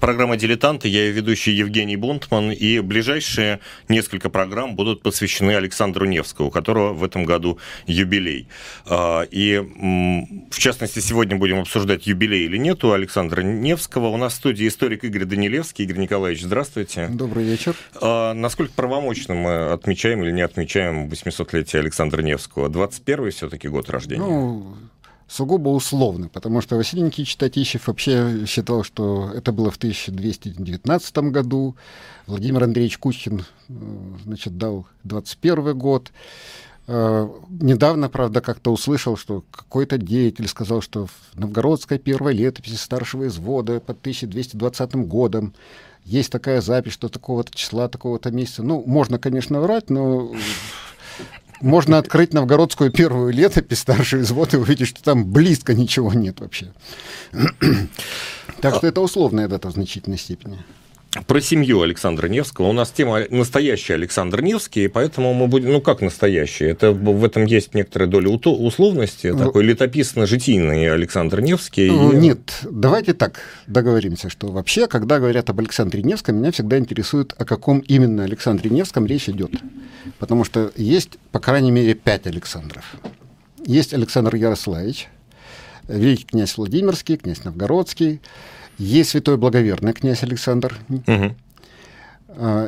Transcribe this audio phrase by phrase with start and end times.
[0.00, 0.88] программа «Дилетанты».
[0.88, 2.50] Я ее ведущий Евгений Бунтман.
[2.50, 8.48] И ближайшие несколько программ будут посвящены Александру Невскому, у которого в этом году юбилей.
[8.86, 9.58] А, и,
[10.50, 14.08] в частности, сегодня будем обсуждать, юбилей или нет у Александра Невского.
[14.08, 15.84] У нас в студии историк Игорь Данилевский.
[15.84, 17.08] Игорь Николаевич, здравствуйте.
[17.08, 17.74] Добрый вечер.
[18.00, 22.68] А, насколько правомочно мы отмечаем или не отмечаем 800-летие Александра Невского?
[22.68, 24.22] 21-й все-таки год рождения?
[24.22, 24.76] Ну,
[25.30, 31.76] сугубо условно, потому что Василий Никитич Татищев вообще считал, что это было в 1219 году,
[32.26, 33.72] Владимир Андреевич Кучкин э,
[34.24, 36.10] значит, дал 21 год.
[36.88, 43.28] Э, недавно, правда, как-то услышал, что какой-то деятель сказал, что в новгородской первой летописи старшего
[43.28, 45.54] извода под 1220 годом
[46.04, 48.64] есть такая запись, что такого-то числа, такого-то месяца.
[48.64, 50.32] Ну, можно, конечно, врать, но
[51.60, 56.72] можно открыть новгородскую первую летопись, старший извод, и увидеть, что там близко ничего нет вообще.
[58.60, 60.58] Так что это условная дата в значительной степени.
[61.26, 62.68] Про семью Александра Невского.
[62.68, 65.72] У нас тема настоящий Александр Невский, и поэтому мы будем...
[65.72, 66.66] Ну, как настоящий?
[66.66, 71.90] Это, в этом есть некоторая доля условности, ну, такой летописно-житийный Александр Невский.
[71.90, 72.16] Ну, и...
[72.16, 77.44] Нет, давайте так договоримся, что вообще, когда говорят об Александре Невском, меня всегда интересует, о
[77.44, 79.50] каком именно Александре Невском речь идет.
[80.20, 82.84] Потому что есть, по крайней мере, пять Александров.
[83.66, 85.08] Есть Александр Ярославич,
[85.88, 88.20] великий князь Владимирский, князь Новгородский,
[88.80, 91.34] есть святой благоверный князь Александр угу.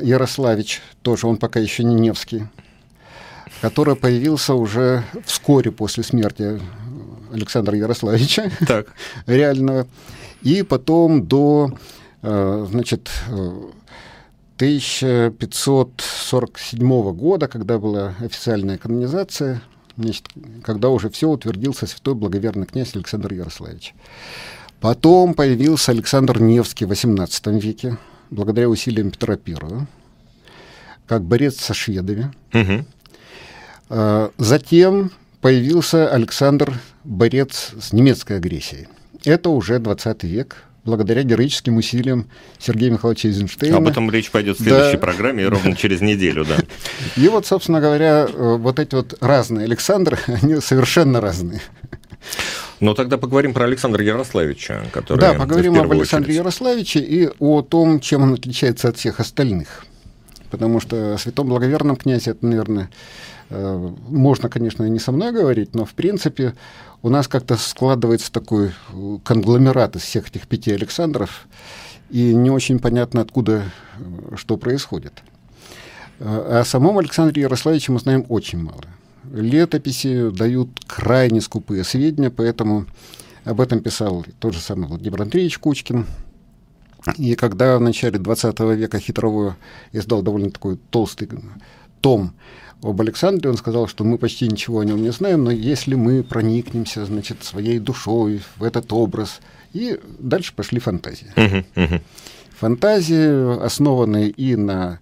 [0.03, 2.47] Ярославич, тоже он пока еще не Невский,
[3.63, 6.61] который появился уже вскоре после смерти
[7.33, 8.89] Александра Ярославича, так.
[9.27, 9.87] реального,
[10.43, 11.71] и потом до,
[12.21, 13.11] а, значит,
[14.57, 19.63] 1547 года, когда была официальная канонизация,
[19.97, 20.29] значит,
[20.63, 23.95] когда уже все утвердился святой благоверный князь Александр Ярославич.
[24.83, 27.98] Потом появился Александр Невский в XVIII веке,
[28.30, 29.86] благодаря усилиям Петра I,
[31.06, 32.33] как борец со шведами.
[32.52, 34.33] Угу.
[34.38, 38.88] Затем появился Александр, борец с немецкой агрессией.
[39.25, 42.26] Это уже 20 век, благодаря героическим усилиям
[42.59, 43.76] Сергея Михайловича Эйзенштейна.
[43.76, 44.98] Об этом речь пойдет в следующей да.
[44.98, 46.56] программе, ровно через неделю, да.
[47.16, 51.60] И вот, собственно говоря, э, вот эти вот разные Александры, они совершенно разные.
[52.82, 55.20] Ну, тогда поговорим про Александра Ярославича, который...
[55.20, 56.38] Да, поговорим об Александре очередь.
[56.38, 59.87] Ярославиче и о том, чем он отличается от всех остальных.
[60.50, 62.91] Потому что о святом благоверном князе, это, наверное,
[63.50, 66.54] э, можно, конечно, и не со мной говорить, но, в принципе,
[67.03, 71.47] у нас как-то складывается такой э, конгломерат из всех этих пяти Александров,
[72.10, 73.62] и не очень понятно, откуда
[73.97, 75.22] э, что происходит.
[76.19, 78.82] О самом Александре Ярославиче мы знаем очень мало
[79.32, 82.87] летописи дают крайне скупые сведения, поэтому
[83.44, 86.06] об этом писал тот же самый Владимир Андреевич Кучкин.
[87.16, 89.54] И когда в начале 20 века Хитровой
[89.91, 91.28] издал довольно такой толстый
[92.00, 92.34] том
[92.82, 96.22] об Александре, он сказал, что мы почти ничего о нем не знаем, но если мы
[96.22, 99.41] проникнемся, значит, своей душой в этот образ,
[99.72, 101.32] и дальше пошли фантазии.
[101.34, 102.00] Uh-huh, uh-huh.
[102.59, 105.00] Фантазии, основанные и на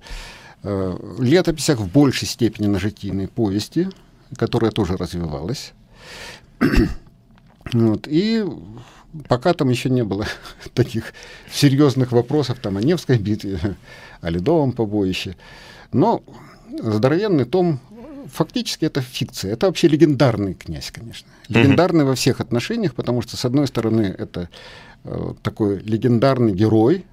[0.62, 3.88] э, летописях, в большей степени на житийной повести,
[4.36, 5.72] которая тоже развивалась.
[7.72, 8.44] вот, и
[9.28, 10.26] пока там еще не было
[10.74, 11.12] таких
[11.52, 13.58] серьезных вопросов там, о Невской битве,
[14.20, 15.36] о Ледовом побоище.
[15.92, 16.22] Но
[16.70, 17.80] здоровенный том
[18.32, 19.52] фактически это фикция.
[19.52, 21.28] Это вообще легендарный князь, конечно.
[21.48, 24.48] Легендарный во всех отношениях, потому что, с одной стороны, это
[25.04, 27.04] э, такой легендарный герой,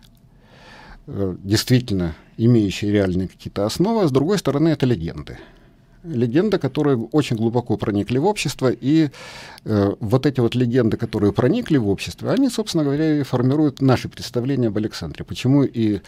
[1.07, 5.39] э, действительно имеющий реальные какие-то основы, а с другой стороны, это легенды
[6.03, 9.09] легенды, которые очень глубоко проникли в общество, и
[9.65, 14.09] э, вот эти вот легенды, которые проникли в общество, они, собственно говоря, и формируют наши
[14.09, 15.25] представления об Александре.
[15.25, 16.01] Почему и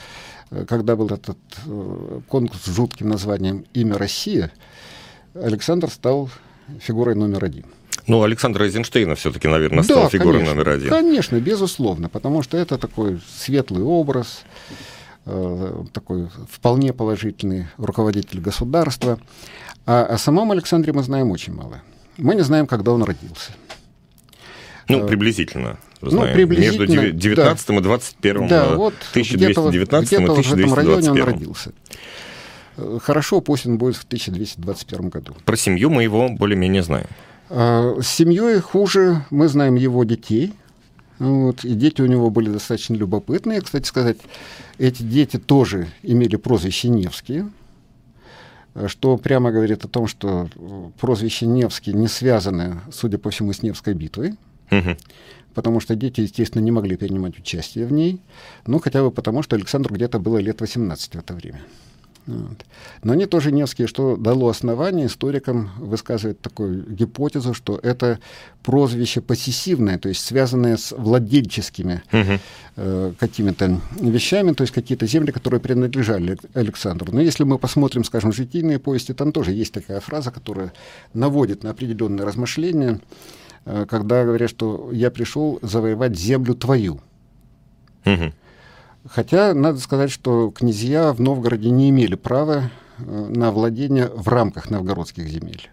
[0.51, 4.51] э, когда был этот э, конкурс с жутким названием «Имя Россия»,
[5.33, 6.29] Александр стал
[6.79, 7.65] фигурой номер один.
[8.07, 10.89] Ну, Александр Эйзенштейна все-таки, наверное, стал да, фигурой конечно, номер один.
[10.89, 14.73] Конечно, безусловно, потому что это такой светлый образ, э,
[15.93, 19.19] такой вполне положительный руководитель государства.
[19.85, 21.81] А о самом Александре мы знаем очень мало.
[22.17, 23.51] Мы не знаем, когда он родился.
[24.87, 25.79] Ну, э, приблизительно.
[26.01, 27.75] Ну, приблизительно, Между 19 да.
[27.75, 30.45] и 21 да, вот 1219 где-то, где-то и 1221.
[30.45, 31.71] в этом районе он родился.
[32.77, 35.35] Э, хорошо, пусть он будет в 1221 году.
[35.45, 37.07] Про семью мы его более-менее знаем.
[37.49, 39.25] С семьей хуже.
[39.31, 40.53] Мы знаем его детей.
[41.19, 43.61] Вот, и дети у него были достаточно любопытные.
[43.61, 44.17] Кстати сказать,
[44.77, 47.49] эти дети тоже имели прозвище Невские
[48.87, 50.47] что прямо говорит о том, что
[50.99, 54.35] прозвище Невский не связано, судя по всему, с Невской битвой.
[54.71, 54.97] Угу.
[55.55, 58.21] потому что дети, естественно, не могли принимать участие в ней,
[58.67, 61.59] ну, хотя бы потому, что Александру где-то было лет 18 в это время.
[62.29, 62.65] Вот.
[63.03, 68.19] Но они тоже Невские, что дало основание историкам высказывать такую гипотезу, что это
[68.61, 72.39] прозвище посессивное, то есть связанное с владельческими угу.
[72.75, 77.11] э, какими-то вещами, то есть какие-то земли, которые принадлежали Александру.
[77.11, 80.71] Но если мы посмотрим, скажем, житийные повести, там тоже есть такая фраза, которая
[81.15, 82.99] наводит на определенные размышления,
[83.65, 87.01] э, когда говорят, что я пришел завоевать землю твою.
[88.05, 88.33] Угу.
[89.09, 94.69] Хотя, надо сказать, что князья в Новгороде не имели права э, на владение в рамках
[94.69, 95.69] новгородских земель.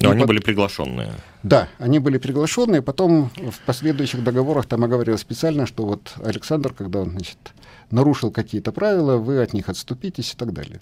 [0.00, 0.28] Но и они под...
[0.28, 1.12] были приглашенные.
[1.42, 2.80] Да, они были приглашенные.
[2.80, 7.38] Потом в последующих договорах там оговорилось специально, что вот Александр, когда он, значит,
[7.90, 10.80] нарушил какие-то правила, вы от них отступитесь и так далее.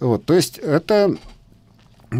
[0.00, 1.16] Вот, то есть это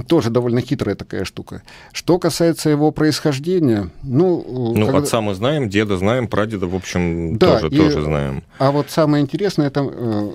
[0.09, 1.63] тоже довольно хитрая такая штука.
[1.93, 4.73] Что касается его происхождения, ну...
[4.75, 4.99] Ну, когда...
[4.99, 7.79] отца мы знаем, деда знаем, прадеда, в общем, да, тоже, и...
[7.79, 8.43] тоже знаем.
[8.59, 10.33] А вот самое интересное, это э,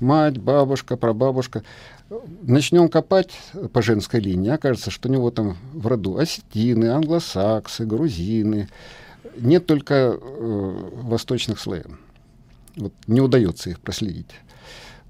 [0.00, 1.62] мать, бабушка, прабабушка.
[2.42, 3.32] Начнем копать
[3.72, 8.68] по женской линии, окажется, что у него там в роду осетины, англосаксы, грузины.
[9.38, 11.98] Нет только э, восточных славян.
[12.76, 14.30] Вот не удается их проследить.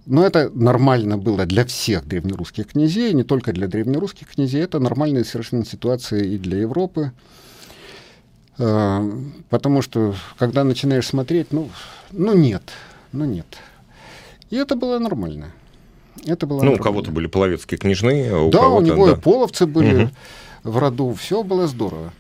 [0.06, 4.62] Но это нормально было для всех древнерусских князей, не только для древнерусских князей.
[4.62, 7.10] Это нормальная совершенно ситуация и для Европы.
[8.58, 9.04] А,
[9.50, 11.68] потому что, когда начинаешь смотреть, ну,
[12.12, 12.62] ну нет,
[13.10, 13.46] ну нет.
[14.48, 15.50] И это было нормально.
[16.24, 16.80] Это было ну, нормально.
[16.80, 19.12] у кого-то были половецкие княжны, а у да, у него да.
[19.12, 20.10] и половцы были угу.
[20.62, 22.12] в роду, все было здорово.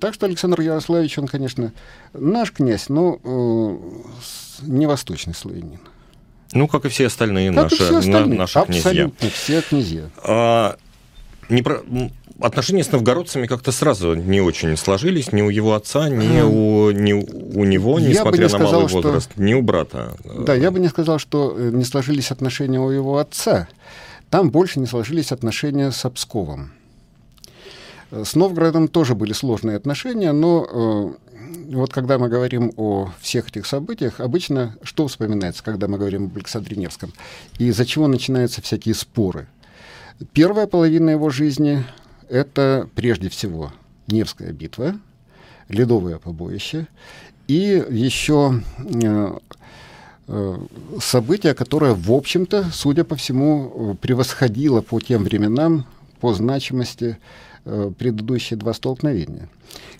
[0.00, 1.72] Так что Александр Ярославич, он, конечно,
[2.14, 3.76] наш князь, но э,
[4.62, 5.80] не восточный славянин.
[6.52, 8.38] Ну, как и все остальные как наши, все остальные.
[8.38, 9.30] наши Абсолютно князья.
[9.34, 10.10] все князья.
[10.22, 10.76] А,
[11.48, 11.82] не про...
[12.40, 17.12] Отношения с новгородцами как-то сразу не очень сложились, ни у его отца, ни, у, ни
[17.12, 19.42] у него, я несмотря не на сказал, малый возраст, что...
[19.42, 20.16] ни у брата.
[20.24, 23.66] Да, я бы не сказал, что э, не сложились отношения у его отца.
[24.30, 26.70] Там больше не сложились отношения с Обсковым.
[28.10, 31.27] С Новгородом тоже были сложные отношения, но э,
[31.70, 36.36] вот когда мы говорим о всех этих событиях, обычно что вспоминается, когда мы говорим об
[36.36, 37.12] Александре Невском?
[37.58, 39.46] И из-за чего начинаются всякие споры?
[40.32, 41.84] Первая половина его жизни—
[42.28, 43.72] это прежде всего
[44.06, 44.98] Невская битва,
[45.68, 46.86] Ледовое побоище,
[47.46, 49.38] и еще э,
[50.28, 50.58] э,
[51.00, 55.86] событие, которое, в общем-то, судя по всему, превосходило по тем временам,
[56.20, 57.18] по значимости
[57.98, 59.50] предыдущие два столкновения.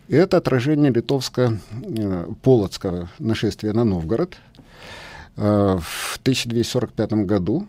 [0.09, 4.39] Это отражение литовско-полоцкого нашествия на Новгород
[5.37, 7.67] э, в 1245 году.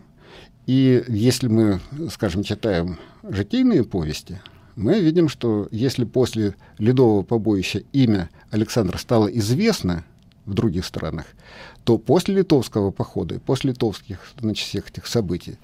[0.66, 1.80] И если мы,
[2.10, 4.40] скажем, читаем житийные повести,
[4.74, 10.04] мы видим, что если после Ледового побоища имя Александра стало известно
[10.46, 11.26] в других странах,
[11.84, 15.58] то после литовского похода, после литовских значит, всех этих событий,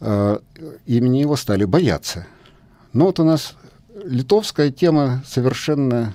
[0.00, 0.38] э,
[0.84, 2.26] имени его стали бояться.
[2.94, 3.56] Но вот у нас
[4.04, 6.14] литовская тема совершенно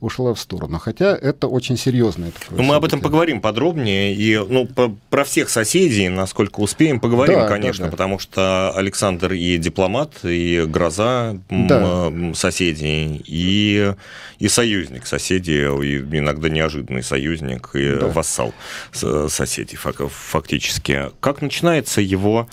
[0.00, 0.78] ушла в сторону.
[0.78, 2.32] Хотя это очень серьезное.
[2.50, 4.14] Ну, мы об этом поговорим подробнее.
[4.14, 7.96] И ну, по, про всех соседей, насколько успеем, поговорим, да, конечно, да, да.
[7.96, 12.12] потому что Александр и дипломат, и гроза да.
[12.34, 13.92] соседей, и,
[14.38, 18.06] и союзник соседей, и иногда неожиданный союзник, и да.
[18.06, 18.54] вассал
[18.92, 21.10] соседей фактически.
[21.20, 22.48] Как начинается его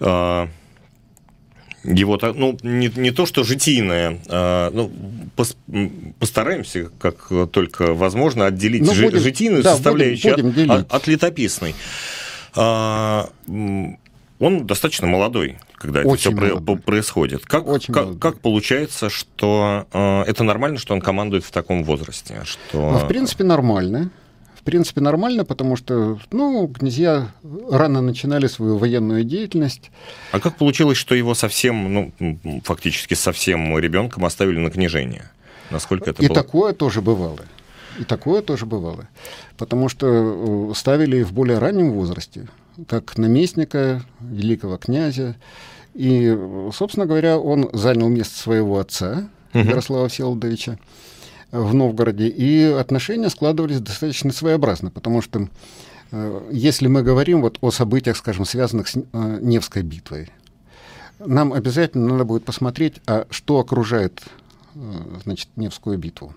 [0.00, 0.48] а,
[1.84, 4.90] его, ну, не, не то, что житийное, а, ну,
[5.36, 5.56] пос,
[6.18, 11.74] постараемся, как только возможно, отделить ну, будем, житийную да, составляющую будем, будем от, от летописной.
[12.54, 16.76] А, он достаточно молодой, когда Очень это все молодой.
[16.78, 17.44] происходит.
[17.46, 22.42] Как, Очень как, как получается, что э, это нормально, что он командует в таком возрасте?
[22.44, 22.90] Что...
[22.92, 24.10] Ну, в принципе, нормально
[24.62, 27.32] в принципе, нормально, потому что, ну, князья
[27.68, 29.90] рано начинали свою военную деятельность.
[30.30, 35.28] А как получилось, что его совсем, ну, фактически совсем ребенком оставили на княжение?
[35.70, 36.34] Насколько это И было?
[36.36, 37.40] такое тоже бывало.
[37.98, 39.08] И такое тоже бывало.
[39.58, 42.46] Потому что э, ставили в более раннем возрасте,
[42.86, 45.34] как наместника, великого князя.
[45.94, 46.38] И,
[46.72, 49.64] собственно говоря, он занял место своего отца, угу.
[49.64, 50.78] Ярослава Всеволодовича
[51.52, 55.48] в Новгороде, и отношения складывались достаточно своеобразно, потому что
[56.10, 60.30] э, если мы говорим вот о событиях, скажем, связанных с э, Невской битвой,
[61.18, 64.22] нам обязательно надо будет посмотреть, а что окружает
[64.74, 64.80] э,
[65.24, 66.34] значит, Невскую битву.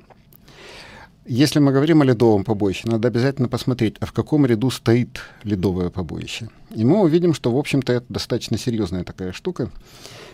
[1.25, 5.89] Если мы говорим о ледовом побоище, надо обязательно посмотреть, а в каком ряду стоит ледовое
[5.89, 6.49] побоище.
[6.75, 9.71] И мы увидим, что, в общем-то, это достаточно серьезная такая штука,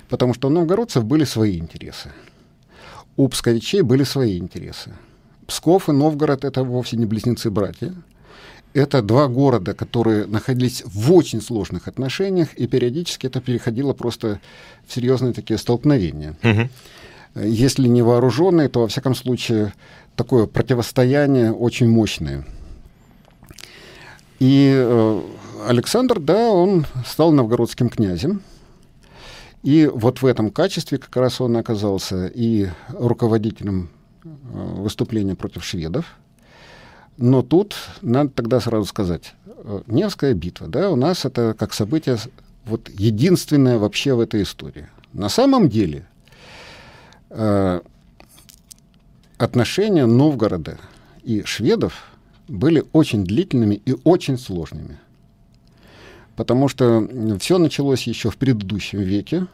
[0.09, 2.11] потому что у новгородцев были свои интересы
[3.17, 4.93] у псковичей были свои интересы.
[5.47, 7.93] Псков и Новгород— это вовсе не близнецы-братья.
[8.73, 14.39] Это два города, которые находились в очень сложных отношениях, и периодически это переходило просто
[14.87, 16.37] в серьезные такие столкновения.
[16.41, 17.43] Угу.
[17.43, 19.73] Если не вооруженные, то, во всяком случае,
[20.15, 22.45] такое противостояние очень мощное.
[24.39, 25.21] И э,
[25.67, 28.41] Александр, да, он стал новгородским князем.
[29.63, 33.89] И вот в этом качестве как раз он оказался и руководителем
[34.23, 36.05] э, выступления против шведов.
[37.17, 42.17] Но тут надо тогда сразу сказать, э, Невская битва, да, у нас это как событие
[42.65, 44.87] вот единственное вообще в этой истории.
[45.13, 46.07] На самом деле
[47.29, 47.81] э,
[49.37, 50.79] отношения Новгорода
[51.23, 52.05] и шведов
[52.47, 54.97] были очень длительными и очень сложными
[56.41, 57.07] потому что
[57.39, 59.45] все началось еще в предыдущем веке.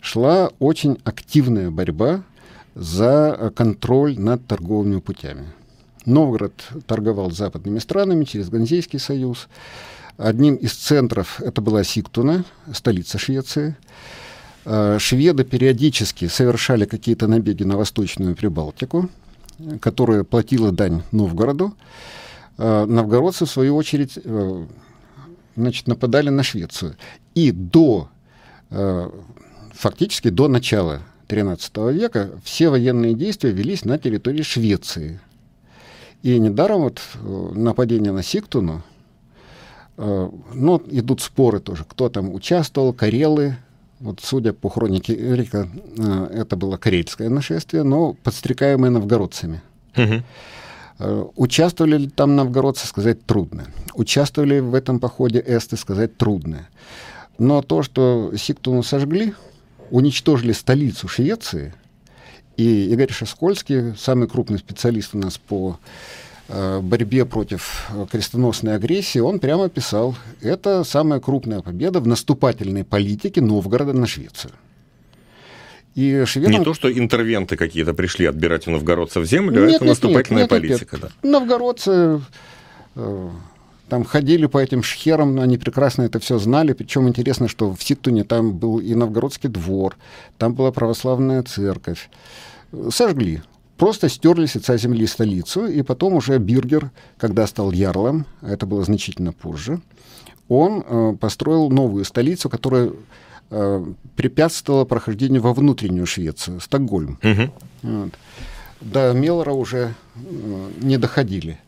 [0.00, 2.22] Шла очень активная борьба
[2.76, 5.48] за контроль над торговыми путями.
[6.06, 6.52] Новгород
[6.86, 9.48] торговал с западными странами через Ганзейский союз.
[10.16, 13.76] Одним из центров это была Сиктуна, столица Швеции.
[14.64, 19.10] А, шведы периодически совершали какие-то набеги на Восточную Прибалтику,
[19.80, 21.74] которая платила дань Новгороду.
[22.56, 24.66] А, новгородцы, в свою очередь, э,
[25.56, 26.96] значит, нападали на Швецию.
[27.34, 28.08] И до,
[28.70, 29.10] э,
[29.72, 35.20] фактически до начала XIII века все военные действия велись на территории Швеции.
[36.22, 38.82] И недаром вот э, нападение на Сиктуну,
[39.96, 43.56] э, ну, идут споры тоже, кто там участвовал, карелы,
[44.00, 49.62] вот судя по хронике Эрика, это было карельское нашествие, но подстрекаемое новгородцами.
[49.96, 50.22] Угу.
[50.98, 53.66] Э, участвовали ли там новгородцы, сказать трудно.
[53.94, 56.68] Участвовали в этом походе эсты, сказать трудно.
[57.38, 59.34] Но то, что Сиктуну сожгли,
[59.90, 61.74] уничтожили столицу Швеции,
[62.56, 65.78] и Игорь Шаскольский, самый крупный специалист у нас по
[66.48, 72.84] э, борьбе против э, крестоносной агрессии, он прямо писал, это самая крупная победа в наступательной
[72.84, 74.52] политике Новгорода на Швецию.
[75.94, 76.52] И шведам...
[76.52, 80.42] Не то, что интервенты какие-то пришли отбирать у новгородцев землю, а нет, это нет, наступательная
[80.42, 80.96] нет, нет, политика.
[80.96, 81.10] Нет.
[81.22, 81.28] Да.
[81.28, 82.20] Новгородцы
[82.96, 83.30] э,
[83.88, 86.72] там ходили по этим шхерам, они прекрасно это все знали.
[86.72, 89.96] Причем интересно, что в Сиктуне там был и новгородский двор,
[90.36, 92.10] там была православная церковь.
[92.90, 93.42] Сожгли.
[93.76, 98.66] Просто стерли с лица земли столицу, и потом уже Биргер, когда стал ярлом, а это
[98.66, 99.80] было значительно позже,
[100.48, 102.92] он э, построил новую столицу, которая
[104.16, 107.18] препятствовало прохождению во внутреннюю Швецию, Стокгольм.
[107.22, 107.50] Угу.
[107.82, 108.10] Вот.
[108.80, 111.58] До Мелора уже э, не доходили.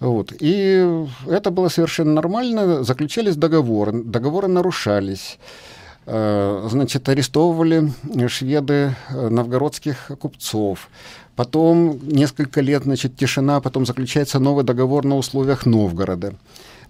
[0.00, 0.32] Вот.
[0.38, 2.84] И это было совершенно нормально.
[2.84, 5.38] Заключались договоры, договоры нарушались.
[6.04, 7.90] Э, значит, арестовывали
[8.28, 10.88] шведы э, новгородских купцов.
[11.34, 16.34] Потом несколько лет, значит, тишина, потом заключается новый договор на условиях Новгорода.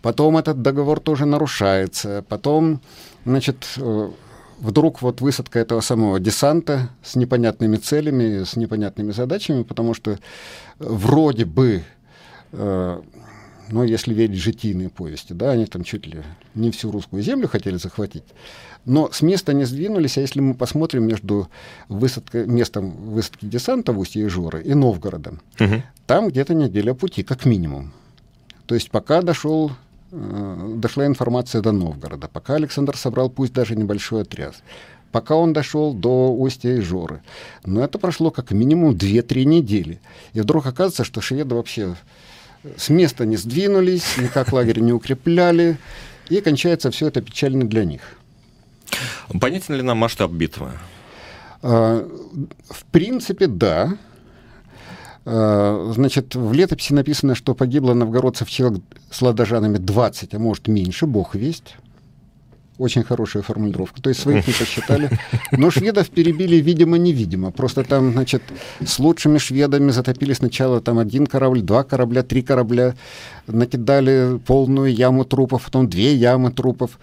[0.03, 2.25] Потом этот договор тоже нарушается.
[2.29, 2.81] Потом
[3.27, 4.11] Значит, э,
[4.61, 10.19] вдруг вот высадка этого самого десанта с непонятными целями, с непонятными задачами, потому что
[10.79, 11.83] вроде бы,
[12.53, 13.01] э,
[13.69, 16.23] ну, если верить житийные повести, да, они там чуть ли
[16.55, 18.25] не всю русскую землю хотели захватить,
[18.85, 21.49] но с места не сдвинулись, а если мы посмотрим между
[21.89, 25.83] высадкой, местом высадки десанта в устье Ижоры и Новгородом, угу.
[26.07, 27.93] там где-то неделя пути, как минимум.
[28.67, 29.73] То есть пока дошел
[30.19, 34.55] Э, дошла информация до Новгорода, пока Александр собрал пусть даже небольшой отряд,
[35.13, 37.23] пока он дошел до устья Ижоры.
[37.65, 40.01] Но это прошло как минимум 2-3 недели.
[40.33, 41.97] И вдруг оказывается, что шведы вообще
[42.79, 45.77] с места не сдвинулись, никак лагерь не укрепляли,
[46.31, 48.01] и кончается все это печально для них.
[49.39, 50.71] Понятен ли нам масштаб битвы?
[51.63, 52.09] А,
[52.71, 53.99] в принципе, да.
[55.29, 61.07] Э, значит, в летописи написано, что погибло новгородцев человек с ладожанами 20, а может меньше,
[61.07, 61.75] бог весть.
[62.79, 64.01] Очень хорошая формулировка.
[64.03, 65.11] То есть своих не посчитали.
[65.51, 67.51] Но шведов перебили, видимо-невидимо.
[67.51, 68.43] Просто там, значит,
[68.85, 72.95] с лучшими шведами затопили сначала там один корабль, два корабля, три корабля.
[73.47, 76.99] Накидали полную яму трупов, потом две ямы трупов.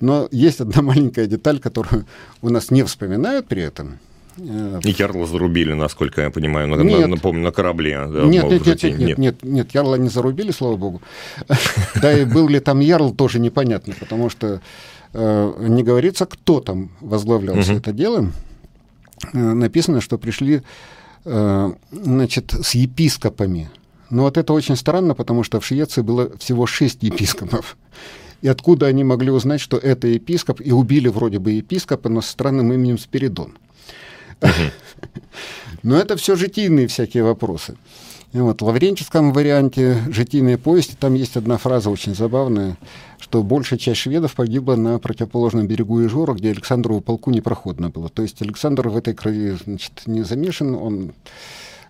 [0.00, 2.06] Но есть одна маленькая деталь, которую
[2.40, 3.98] у нас не вспоминают при этом.
[4.38, 7.08] Э, И Ярла зарубили, насколько я понимаю, на, нет.
[7.08, 8.06] напомню, на корабле.
[8.06, 11.02] Да, нет, нет, нет, нет, нет, нет, нет, Ярла не зарубили, слава богу.
[12.02, 14.60] Да и был ли там Ярл, тоже непонятно, потому что
[15.12, 18.30] э, не говорится, кто там возглавлял все это дело.
[19.32, 20.62] Э, написано, что пришли
[21.90, 23.68] значит, с епископами.
[24.10, 27.76] Но вот это очень странно, потому что в Швеции было всего шесть епископов.
[28.42, 32.26] И откуда они могли узнать, что это епископ, и убили вроде бы епископа, но с
[32.26, 33.54] странным именем Спиридон.
[35.82, 37.76] Но это все житийные всякие вопросы.
[38.32, 42.76] И вот в лавренческом варианте «Житийные повести» там есть одна фраза очень забавная,
[43.18, 48.08] что большая часть шведов погибла на противоположном берегу Ижора, где Александрову полку непроходно было.
[48.08, 51.14] То есть Александр в этой крови значит, не замешан, он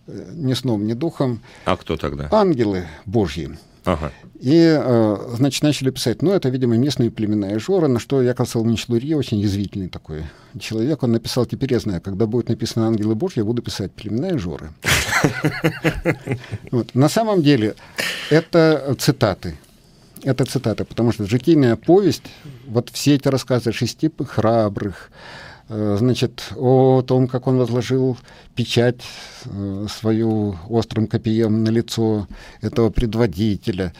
[0.07, 1.41] э, ни сном, ни духом.
[1.65, 2.29] А кто тогда?
[2.31, 3.59] Ангелы Божьи.
[4.41, 8.89] И, э, значит, начали писать, ну, это, видимо, местные племена Ижора, на что Яков Соломонович
[8.89, 10.25] Лурье, очень язвительный такой
[10.61, 14.37] человек, он написал, теперь я знаю, когда будет написано «Ангелы Божьи», я буду писать «Племена
[14.37, 14.71] Ижоры».
[16.95, 17.75] На самом деле,
[18.31, 19.57] это цитаты.
[20.23, 22.25] Это цитаты, потому что житийная повесть,
[22.67, 25.11] вот все эти рассказы шести храбрых,
[25.69, 28.17] значит, о том, как он возложил
[28.55, 29.03] печать
[29.45, 32.29] э, свою острым копьем на лицо
[32.61, 33.93] этого предводителя,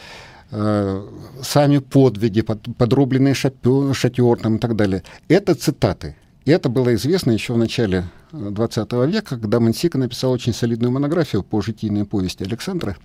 [0.51, 1.07] э,
[1.41, 5.03] сами подвиги, подрубленный шатер там, и так далее.
[5.27, 6.15] Это цитаты.
[6.45, 11.43] И это было известно еще в начале XX века, когда Мансика написал очень солидную монографию
[11.43, 12.95] по житийной повести Александра.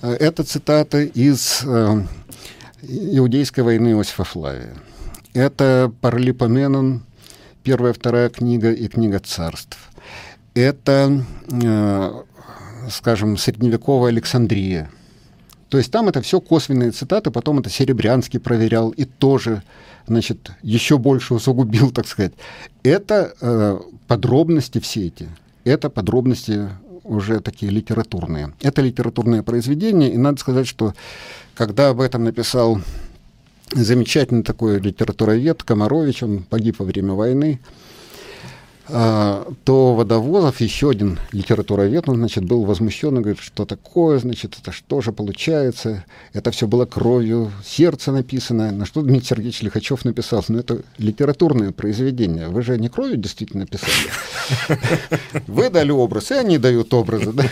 [0.00, 1.64] Это цитаты из
[2.82, 4.74] Иудейской войны Иосифа Флавия.
[5.32, 7.02] Это Паралипоменон,
[7.64, 9.78] первая, вторая книга и книга царств.
[10.54, 12.22] Это, э,
[12.90, 14.90] скажем, средневековая Александрия.
[15.70, 19.62] То есть там это все косвенные цитаты, потом это Серебрянский проверял и тоже,
[20.06, 22.34] значит, еще больше усугубил, так сказать.
[22.84, 25.28] Это э, подробности все эти,
[25.64, 26.68] это подробности
[27.02, 28.52] уже такие литературные.
[28.60, 30.94] Это литературное произведение, и надо сказать, что
[31.54, 32.80] когда об этом написал
[33.72, 37.60] замечательный такой литературовед Комарович, он погиб во время войны,
[38.86, 44.72] то Водовозов, еще один литературовед, он, значит, был возмущен и говорит, что такое, значит, это
[44.72, 50.44] что же получается, это все было кровью сердца написано, на что Дмитрий Сергеевич Лихачев написал,
[50.48, 53.92] ну, это литературное произведение, вы же не кровью действительно писали.
[55.46, 57.44] Вы дали образ, и они дают образы, да?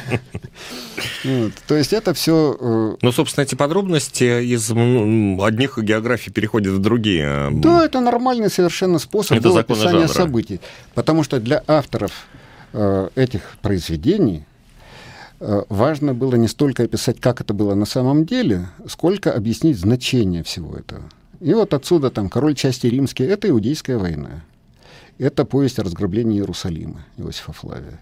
[1.67, 2.57] То есть это все...
[2.61, 7.49] Э, ну, собственно, эти подробности из одних географий переходят в другие.
[7.53, 10.61] Да, это нормальный совершенно способ описания событий,
[10.95, 12.27] потому что для авторов
[12.73, 14.45] э, этих произведений
[15.41, 20.43] э, важно было не столько описать, как это было на самом деле, сколько объяснить значение
[20.43, 21.05] всего этого.
[21.41, 24.43] И вот отсюда там «Король части римские»— это иудейская война.
[25.19, 28.01] Это повесть о разграблении Иерусалима Иосифа Флавия.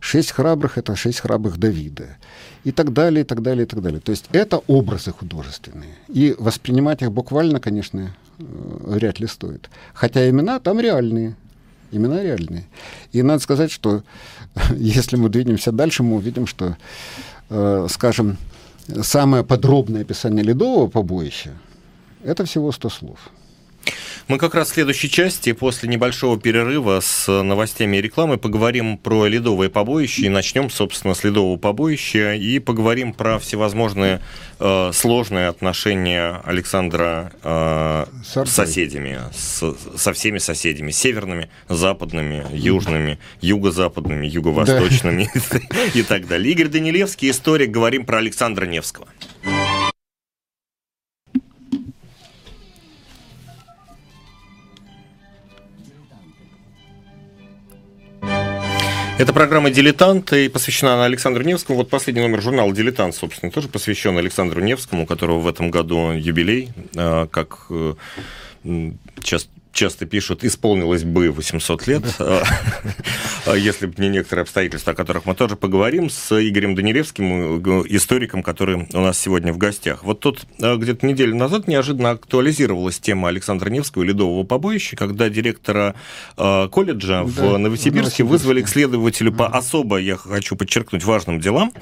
[0.00, 2.16] «Шесть храбрых»— это «Шесть храбрых Давида».
[2.64, 4.00] И так далее, и так далее, и так далее.
[4.00, 5.94] То есть это образы художественные.
[6.08, 9.70] И воспринимать их буквально, конечно, э, вряд ли стоит.
[9.94, 11.36] Хотя имена там реальные
[11.92, 12.64] имена реальные.
[13.12, 14.02] И надо сказать, что
[14.76, 16.76] если мы двинемся дальше, мы увидим, что,
[17.50, 18.38] э, скажем,
[19.02, 21.52] самое подробное описание ледового побоища–
[22.24, 23.18] это всего 100 слов.
[24.28, 29.26] Мы как раз в следующей части, после небольшого перерыва с новостями и рекламой, поговорим про
[29.26, 34.20] ледовое побоище и начнем, собственно, с ледового побоища и поговорим про всевозможные
[34.58, 44.26] э, сложные отношения Александра э, с соседями, с, со всеми соседями, северными, западными, южными, юго-западными,
[44.26, 45.84] юго-восточными да.
[45.94, 46.52] и так далее.
[46.52, 49.08] Игорь Данилевский, историк, говорим про Александра Невского.
[59.22, 61.78] Это программа «Дилетант» и посвящена она Александру Невскому.
[61.78, 66.10] Вот последний номер журнала «Дилетант», собственно, тоже посвящен Александру Невскому, у которого в этом году
[66.10, 67.68] юбилей, а, как
[68.64, 72.42] сейчас э, часто пишут, исполнилось бы 800 лет, а,
[73.46, 77.84] а если бы не некоторые обстоятельства, о которых мы тоже поговорим, с Игорем Данилевским, э,
[77.88, 80.04] историком, который у нас сегодня в гостях.
[80.04, 85.94] Вот тут где-то неделю назад неожиданно актуализировалась тема Александра Невского и Ледового побоища, когда директора
[86.36, 91.72] колледжа в Новосибирске вызвали к следователю по особо, я хочу подчеркнуть, важным делам,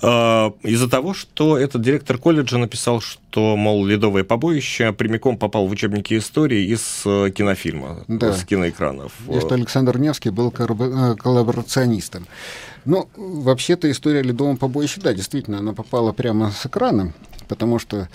[0.00, 6.16] из-за того, что этот директор колледжа написал, что, мол, Ледовое побоище прямиком попал в учебники
[6.18, 8.32] истории из э, кинофильма, да.
[8.32, 9.12] с киноэкранов.
[9.30, 12.26] И что Александр Невский был э, коллаборационистом.
[12.84, 17.12] Ну, вообще-то история Ледового побоища, да, действительно, она попала прямо с экрана,
[17.48, 18.08] потому что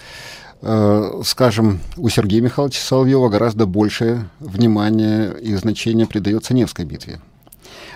[0.62, 7.20] э, скажем, у Сергея Михайловича Соловьева гораздо большее внимание и значение придается Невской битве.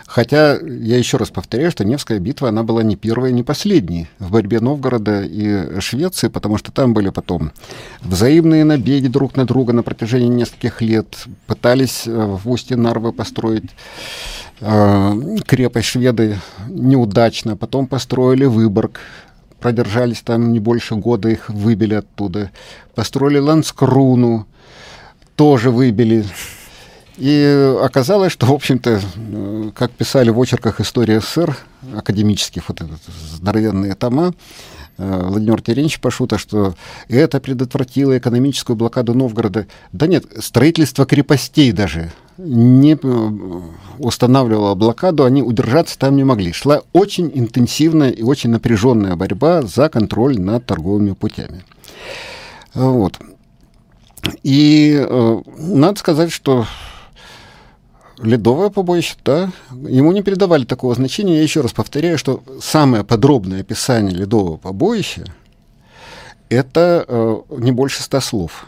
[0.07, 4.31] Хотя, я еще раз повторяю, что Невская битва, она была не первая, не последней в
[4.31, 7.51] борьбе Новгорода и Швеции, потому что там были потом
[8.01, 11.25] взаимные набеги друг на друга на протяжении нескольких лет.
[11.47, 13.71] Пытались э, в устье Нарвы построить
[14.61, 15.13] э,
[15.47, 16.39] крепость шведы
[16.69, 18.99] неудачно, потом построили Выборг,
[19.59, 22.51] продержались там не больше года, их выбили оттуда.
[22.93, 24.45] Построили Ланскруну,
[25.35, 26.25] тоже выбили
[27.17, 29.01] И оказалось, что, в общем-то,
[29.73, 31.57] как писали в очерках истории СССР,
[31.95, 32.99] академических, вот этот,
[33.31, 34.33] здоровенные тома,
[34.97, 36.75] Владимир Теренч Пашута, что
[37.09, 39.67] это предотвратило экономическую блокаду Новгорода.
[39.91, 42.97] Да нет, строительство крепостей даже не
[43.97, 46.51] устанавливала блокаду, они удержаться там не могли.
[46.53, 51.63] Шла очень интенсивная и очень напряженная борьба за контроль над торговыми путями.
[52.73, 53.19] Вот.
[54.43, 56.65] И э, надо сказать, что
[58.17, 61.37] ледовое побоище, да, ему не передавали такого значения.
[61.37, 65.25] Я еще раз повторяю, что самое подробное описание ледового побоища
[66.49, 68.67] это э, не больше ста слов.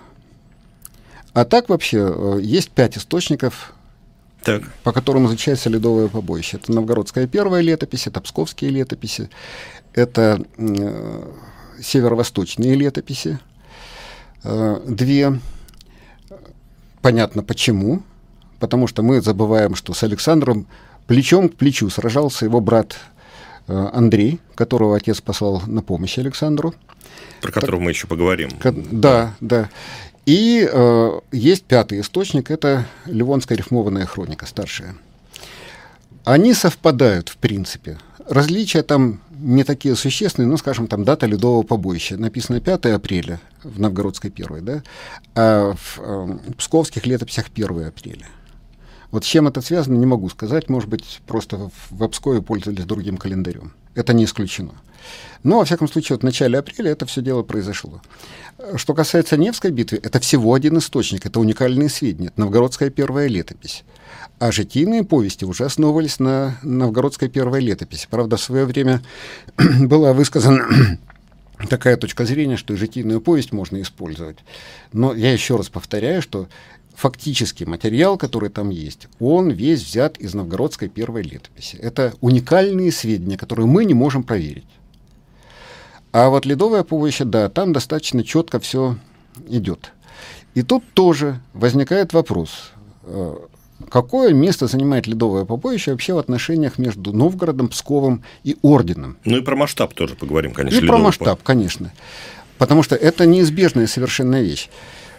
[1.33, 3.73] А так вообще э, есть пять источников,
[4.43, 4.63] так.
[4.83, 6.57] по которым изучается ледовое побоище.
[6.57, 9.29] Это новгородская первая летопись, это псковские летописи,
[9.93, 11.31] это э,
[11.81, 13.39] северо-восточные летописи.
[14.43, 15.39] Э, две.
[17.01, 18.01] Понятно почему.
[18.60, 20.67] Потому что мы забываем, что с Александром
[21.06, 22.98] плечом к плечу сражался его брат
[23.67, 26.74] э, Андрей, которого отец послал на помощь Александру.
[27.41, 28.50] Про которого так, мы еще поговорим.
[28.91, 29.70] Да, да.
[30.26, 34.96] И э, есть пятый источник, это Ливонская рифмованная хроника, старшая.
[36.26, 37.98] Они совпадают, в принципе.
[38.28, 42.17] Различия там не такие существенные, ну, скажем, там дата ледового побоища.
[42.17, 44.84] Написано 5 апреля в Новгородской первой, да,
[45.36, 48.26] а в э, псковских летописях 1 апреля.
[49.12, 50.70] Вот с чем это связано, не могу сказать.
[50.70, 53.74] Может быть, просто в, Обскове пользовались другим календарем.
[53.96, 54.74] Это не исключено.
[55.43, 58.02] Но, во всяком случае, вот в начале апреля это все дело произошло.
[58.76, 63.84] Что касается Невской битвы, это всего один источник, это уникальные сведения, это новгородская первая летопись.
[64.39, 68.08] А житийные повести уже основывались на новгородской первой летописи.
[68.10, 69.02] Правда, в свое время
[69.80, 70.67] была высказана
[71.70, 74.38] такая точка зрения, что и житийную повесть можно использовать.
[74.91, 76.48] Но я еще раз повторяю, что
[76.97, 81.75] фактически материал, который там есть, он весь взят из новгородской первой летописи.
[81.75, 84.65] Это уникальные сведения, которые мы не можем проверить.
[86.12, 88.97] А вот ледовое побоище, да, там достаточно четко все
[89.47, 89.91] идет.
[90.55, 92.71] И тут тоже возникает вопрос,
[93.03, 93.36] э,
[93.91, 99.17] какое место занимает ледовое побоище вообще в отношениях между Новгородом, Псковом и Орденом?
[99.23, 100.83] Ну и про масштаб тоже поговорим, конечно.
[100.83, 101.93] И про масштаб, конечно.
[102.57, 104.69] Потому что это неизбежная совершенная вещь.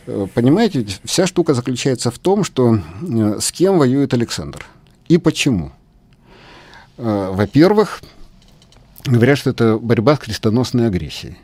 [0.09, 4.67] Э, понимаете, вся штука заключается в том, что э, с кем воюет Александр
[5.09, 5.73] и почему.
[6.97, 8.03] Во-первых,
[9.05, 11.39] говорят, что это борьба с крестоносной агрессией.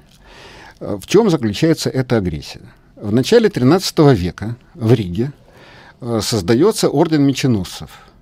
[0.81, 2.61] Э, в чем заключается эта агрессия?
[2.97, 5.33] В начале XIII века в Риге
[6.01, 8.14] э, создается орден меченосцев, э,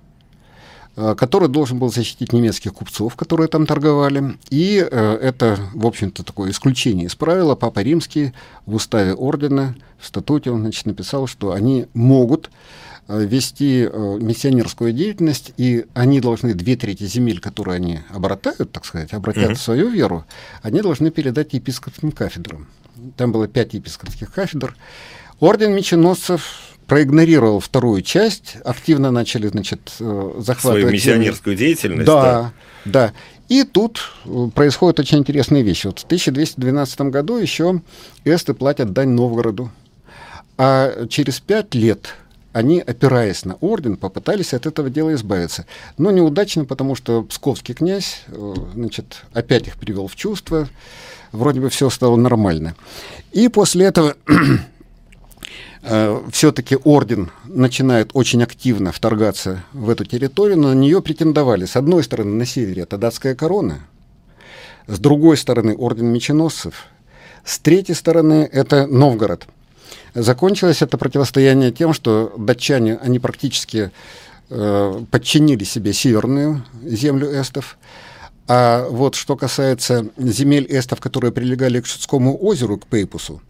[0.95, 4.37] который должен был защитить немецких купцов, которые там торговали.
[4.49, 7.55] И это, в общем-то, такое исключение из правила.
[7.55, 8.33] Папа Римский
[8.65, 12.51] в уставе ордена, в статуте он значит, написал, что они могут
[13.09, 18.85] Э, вести э, миссионерскую деятельность, и они должны две трети земель, которые они обратают, так
[18.85, 19.55] сказать, обратят mm-hmm.
[19.55, 20.25] в свою веру,
[20.61, 22.69] они должны передать епископским кафедрам.
[23.17, 24.77] Там было пять епископских кафедр.
[25.41, 30.61] Орден меченосцев проигнорировал вторую часть, активно начали, значит, э, захватывать...
[30.61, 32.05] Свою миссионерскую деятельность.
[32.05, 32.53] Да,
[32.85, 33.13] да.
[33.49, 34.11] И тут
[34.55, 35.85] происходит очень интересная вещь.
[35.85, 37.81] Вот в 1212 году еще
[38.25, 39.71] эсты платят дань Новгороду.
[40.57, 42.15] А через пять лет
[42.53, 45.65] они, опираясь на орден, попытались от этого дела избавиться.
[45.97, 50.69] Но неудачно, потому что псковский князь э, значит, опять их привел в чувство,
[51.31, 52.75] вроде бы все стало нормально.
[53.31, 54.33] И после этого э,
[56.31, 62.03] все-таки орден начинает очень активно вторгаться в эту территорию, но на нее претендовали, с одной
[62.03, 63.79] стороны, на севере это датская корона,
[64.87, 66.85] с другой стороны, орден меченосцев,
[67.43, 69.47] с третьей стороны, это Новгород–
[70.13, 73.91] Закончилось это противостояние тем, что датчане, они практически
[74.49, 77.77] э, подчинили себе северную землю эстов.
[78.47, 83.41] А вот что касается земель эстов, которые прилегали к Шутскому озеру, к Пейпусу,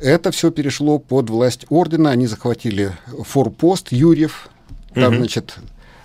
[0.00, 2.10] это все перешло под власть ордена.
[2.10, 4.48] Они захватили форпост Юрьев,
[4.94, 5.16] там, угу.
[5.16, 5.56] значит,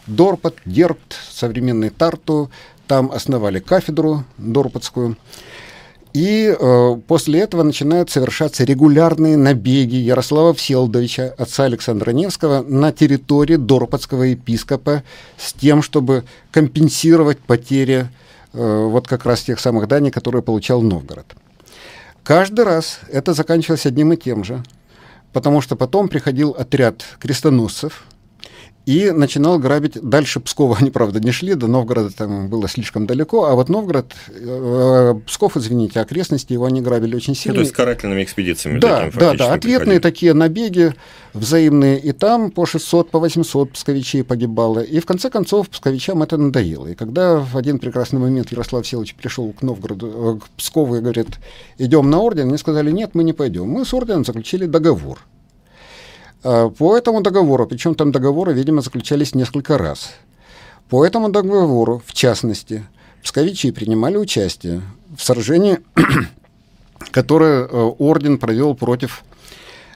[0.07, 2.49] Дорпот, Дерпт, современный Тарту,
[2.87, 5.17] там основали кафедру Дорпотскую.
[6.13, 13.57] И э, после этого начинают совершаться регулярные набеги Ярослава Всеволодовича, отца Александра Невского, на территории
[13.57, 15.03] Доропотского епископа
[15.37, 18.09] с тем, чтобы компенсировать потери
[18.53, 21.27] э, вот как раз тех самых даний, которые получал Новгород.
[22.23, 24.63] Каждый раз это заканчивалось одним и тем же,
[25.33, 28.05] потому что потом приходил отряд крестоносцев,
[28.89, 30.01] и начинал грабить.
[30.01, 34.13] Дальше Пскова они, правда, не шли, до Новгорода там было слишком далеко, а вот Новгород,
[34.29, 37.53] э, Псков, извините, окрестности его они грабили очень сильно.
[37.53, 38.79] Ну, то есть карательными экспедициями.
[38.79, 39.99] Да, таким, да, да, ответные приходили.
[39.99, 40.95] такие набеги
[41.33, 46.37] взаимные, и там по 600, по 800 псковичей погибало, и в конце концов псковичам это
[46.37, 46.87] надоело.
[46.87, 50.99] И когда в один прекрасный момент Ярослав Селович пришел к Новгороду, э, к Пскову и
[50.99, 51.27] говорит,
[51.77, 53.67] идем на орден, они сказали, нет, мы не пойдем.
[53.67, 55.19] Мы с орденом заключили договор.
[56.43, 60.11] А, по этому договору, причем там договоры, видимо, заключались несколько раз.
[60.89, 62.85] По этому договору, в частности,
[63.21, 64.81] псковичи принимали участие
[65.15, 65.79] в сражении,
[67.11, 69.23] которое э, орден провел против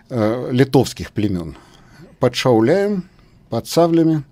[0.10, 1.58] э, литовских племен.
[2.20, 3.10] Под Шауляем,
[3.50, 4.24] под Савлями.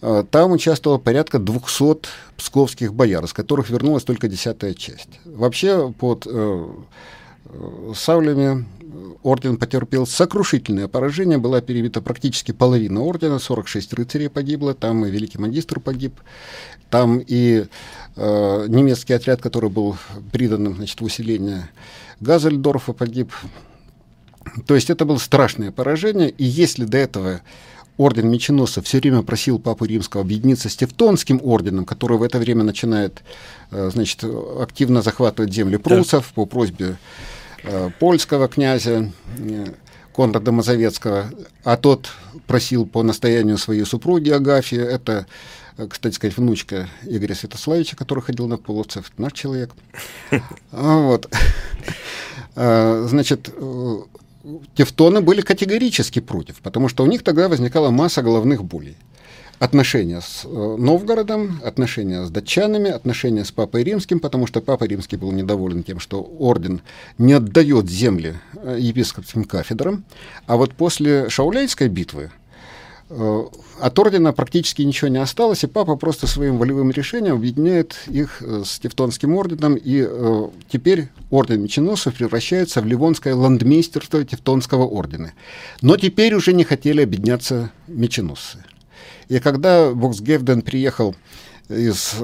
[0.00, 5.08] Э, там участвовало порядка 200 псковских бояр, из которых вернулась только десятая часть.
[5.24, 6.66] Вообще под э,
[7.94, 8.66] Савлями
[9.22, 15.38] орден потерпел сокрушительное поражение, была перебита практически половина ордена, 46 рыцарей погибло, там и великий
[15.38, 16.14] магистр погиб,
[16.90, 17.66] там и
[18.16, 19.96] э, немецкий отряд, который был
[20.32, 21.70] придан значит, в усиление
[22.20, 23.32] Газельдорфа, погиб.
[24.66, 27.40] То есть это было страшное поражение, и если до этого
[27.96, 32.64] орден Меченосца все время просил Папу Римского объединиться с Тевтонским орденом, который в это время
[32.64, 33.22] начинает
[33.70, 34.24] э, значит,
[34.60, 36.32] активно захватывать земли прусов да.
[36.34, 36.96] по просьбе
[37.98, 39.66] польского князя э,
[40.14, 41.30] Конрада Мазовецкого,
[41.64, 42.10] а тот
[42.46, 45.26] просил по настоянию своей супруги Агафьи, это,
[45.76, 49.70] э, кстати сказать, внучка Игоря Святославича, который ходил на половцев, наш человек.
[50.70, 51.28] Вот.
[52.56, 53.52] Значит,
[54.76, 58.96] тевтоны были категорически против, потому что у них тогда возникала масса головных болей
[59.58, 65.16] отношения с э, Новгородом, отношения с датчанами, отношения с Папой Римским, потому что Папа Римский
[65.16, 66.82] был недоволен тем, что орден
[67.18, 70.04] не отдает земли э, епископским кафедрам.
[70.46, 72.30] А вот после Шауляйской битвы
[73.10, 73.44] э,
[73.80, 78.78] от ордена практически ничего не осталось, и папа просто своим волевым решением объединяет их с
[78.78, 85.32] Тевтонским орденом, и э, теперь орден меченосцев превращается в Ливонское ландмейстерство Тевтонского ордена.
[85.80, 88.64] Но теперь уже не хотели объединяться меченосцы.
[89.28, 91.14] И когда Боксгевден приехал
[91.68, 92.14] из,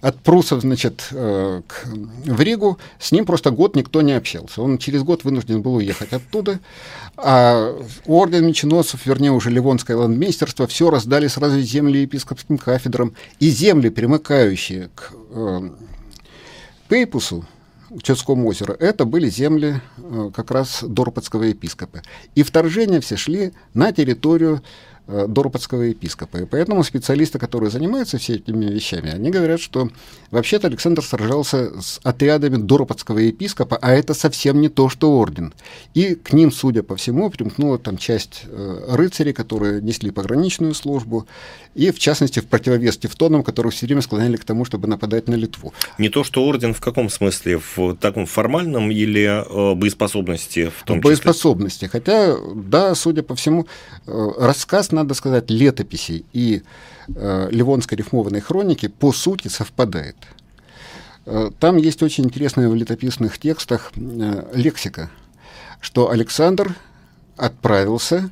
[0.00, 4.62] от прусов, значит, э, к, в Ригу, с ним просто год никто не общался.
[4.62, 6.60] Он через год вынужден был уехать оттуда.
[7.16, 7.74] А
[8.06, 13.14] орден меченосцев, вернее, уже Ливонское ландмейстерство, все раздали сразу земли епископским кафедрам.
[13.40, 15.70] И земли, примыкающие к э,
[16.88, 17.44] Пейпусу,
[18.02, 22.02] Чудскому озеру, это были земли э, как раз Дорпотского епископа.
[22.34, 24.62] И вторжения все шли на территорию
[25.08, 26.38] Доропотского епископа.
[26.38, 29.88] И поэтому специалисты, которые занимаются всеми этими вещами, они говорят, что
[30.30, 35.54] вообще-то Александр сражался с отрядами Доропотского епископа, а это совсем не то, что орден.
[35.94, 41.26] И к ним, судя по всему, примкнула там часть э, рыцарей, которые несли пограничную службу,
[41.74, 45.34] и в частности в противовес тевтонам, которые все время склоняли к тому, чтобы нападать на
[45.34, 45.72] Литву.
[45.98, 47.60] Не то, что орден в каком смысле?
[47.76, 51.10] В таком формальном или э, боеспособности в том числе?
[51.10, 51.86] Боеспособности.
[51.86, 53.66] Хотя, да, судя по всему,
[54.06, 56.62] э, рассказ надо сказать, летописей и
[57.08, 60.16] э, Ливонской рифмованной хроники по сути совпадает.
[61.26, 65.10] Э, там есть очень интересная в летописных текстах э, лексика,
[65.80, 66.74] что Александр
[67.36, 68.30] отправился,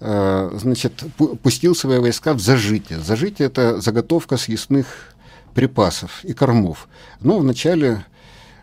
[0.00, 1.04] э, значит,
[1.42, 3.00] пустил свои войска в зажитие.
[3.00, 5.14] Зажитие– это заготовка съестных
[5.54, 6.88] припасов и кормов.
[7.20, 8.04] Но в начале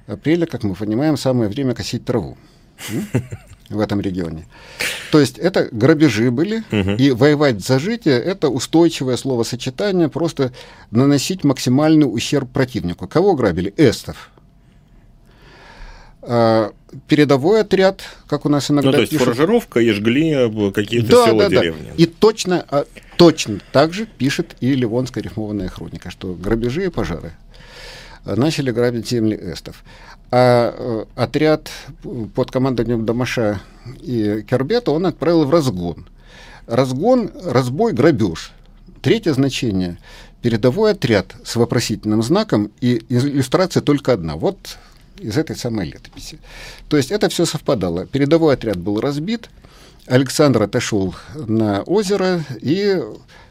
[0.08, 2.38] апреля, как мы понимаем, самое время косить траву
[3.70, 4.46] в этом регионе.
[5.12, 6.92] То есть это грабежи были, угу.
[6.92, 10.52] и воевать за житие– это устойчивое словосочетание, просто
[10.92, 13.08] наносить максимальный ущерб противнику.
[13.08, 13.74] Кого грабили?
[13.78, 14.32] Эстов.
[16.22, 16.74] А,
[17.08, 19.26] передовой отряд, как у нас иногда Ну, то есть пишут.
[19.26, 21.88] фуражировка и жгли э, какие-то да, села, да, деревни.
[21.88, 22.04] Да.
[22.04, 22.86] И точно, а,
[23.18, 27.34] точно так же пишет и Ливонская рифмованная хроника, что грабежи и пожары
[28.36, 29.84] начали грабить земли эстов
[30.30, 31.70] а э, отряд
[32.36, 33.62] под командованием Дамаша
[34.02, 36.06] и Кербета он отправил в разгон.
[36.66, 38.52] Разгон, разбой, грабеж.
[39.02, 39.98] Третье значение–
[40.42, 44.36] передовой отряд с вопросительным знаком, и иллюстрация только одна.
[44.36, 44.78] Вот
[45.20, 46.40] из этой самой летописи.
[46.90, 48.06] То есть это все совпадало.
[48.06, 49.50] Передовой отряд был разбит,
[50.06, 53.02] Александр отошел на озеро, и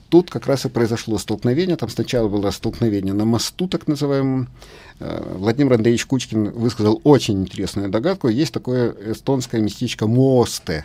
[0.09, 1.77] тут как раз и произошло столкновение.
[1.77, 4.49] Там сначала было столкновение на мосту, так называемом,
[4.99, 8.29] Э, Владимир Андреевич Кучкин высказал очень интересную догадку.
[8.29, 10.85] Есть такое эстонское местечко Мосте.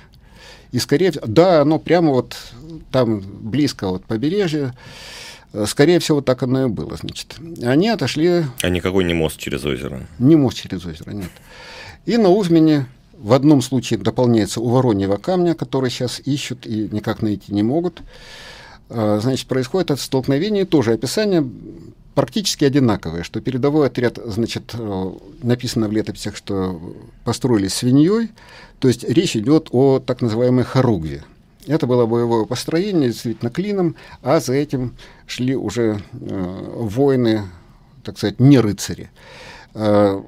[0.72, 2.36] И скорее всего, да, оно прямо вот
[2.92, 4.74] там близко от побережья.
[5.54, 7.36] Э, скорее всего, так оно и было, значит.
[7.62, 8.44] Они отошли...
[8.62, 10.08] А никакой не мост через озеро?
[10.20, 11.32] Не мост через озеро, нет.
[12.06, 17.22] И на Узмене в одном случае дополняется у Вороньего камня, который сейчас ищут и никак
[17.22, 18.02] найти не могут.
[18.93, 21.47] Значит, происходит это столкновение, тоже описание
[22.13, 24.75] практически одинаковое, что передовой отряд, значит,
[25.41, 26.80] написано в летописях, что
[27.23, 28.32] построили свиньей,
[28.80, 31.23] то есть речь идет о так называемой хоругве.
[31.67, 34.95] Это было боевое построение, действительно клином, а за этим
[35.27, 37.43] шли уже э, воины,
[38.04, 39.12] так сказать, не рыцари.
[39.75, 40.21] Э,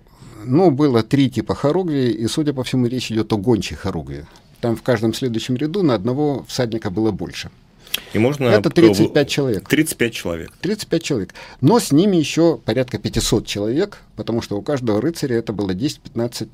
[0.46, 4.26] ну, было три типа хоругви, и, судя по всему, речь идет о гончей хоругви.
[4.62, 7.50] Там в каждом следующем ряду на одного всадника было больше.
[8.14, 8.46] И можно...
[8.48, 9.68] Это 35 человек.
[9.68, 10.52] 35 человек.
[10.62, 11.34] 35 человек.
[11.62, 16.50] Но с ними еще порядка 500 человек, потому что у каждого рыцаря это было 10-15,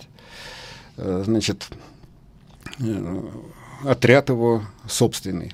[0.97, 1.67] э, значит,
[2.79, 3.21] э,
[3.85, 5.53] отряд его собственный.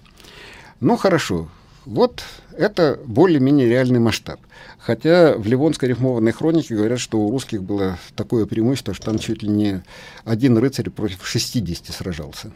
[0.80, 1.50] Ну, хорошо.
[1.86, 2.24] Вот
[2.58, 4.39] это более-менее реальный масштаб.
[4.80, 9.43] Хотя в Ливонской рифмованной хронике говорят, что у русских было такое преимущество, что там чуть
[9.43, 9.84] ли не
[10.24, 12.52] один рыцарь против 60 сражался.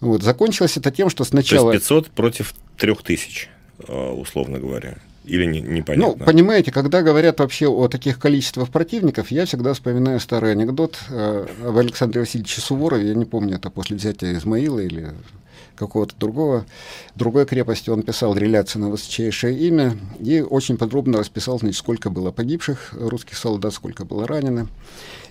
[0.00, 0.22] Вот.
[0.22, 1.70] Закончилось это тем, что сначала...
[1.70, 3.48] То есть 500 против 3000,
[3.88, 4.98] э, условно говоря.
[5.26, 6.14] Или не, непонятно?
[6.18, 11.46] Ну, понимаете, когда говорят вообще о таких количествах противников, я всегда вспоминаю старый анекдот э,
[11.66, 13.08] об Александре Васильевиче Суворове.
[13.08, 15.14] Я не помню, это после взятия Измаила или
[15.74, 16.64] какого-то другого,
[17.16, 17.90] другой крепости.
[17.90, 23.36] Он писал реляцию на высочайшее имя и очень подробно расписал, значит, сколько было погибших русских
[23.36, 24.68] солдат, сколько было ранено.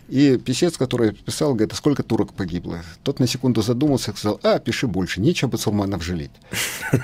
[0.08, 2.82] И писец, который писал, говорит, а сколько турок погибло?
[3.04, 6.32] Тот на секунду задумался и сказал, а, пиши больше, нечего басурманов жалеть.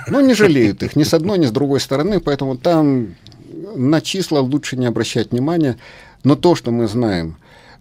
[0.06, 3.14] Но не жалеют их ни с одной, ни с другой стороны, поэтому там
[3.74, 5.78] на числа лучше не обращать внимания.
[6.22, 7.36] Но то, что мы знаем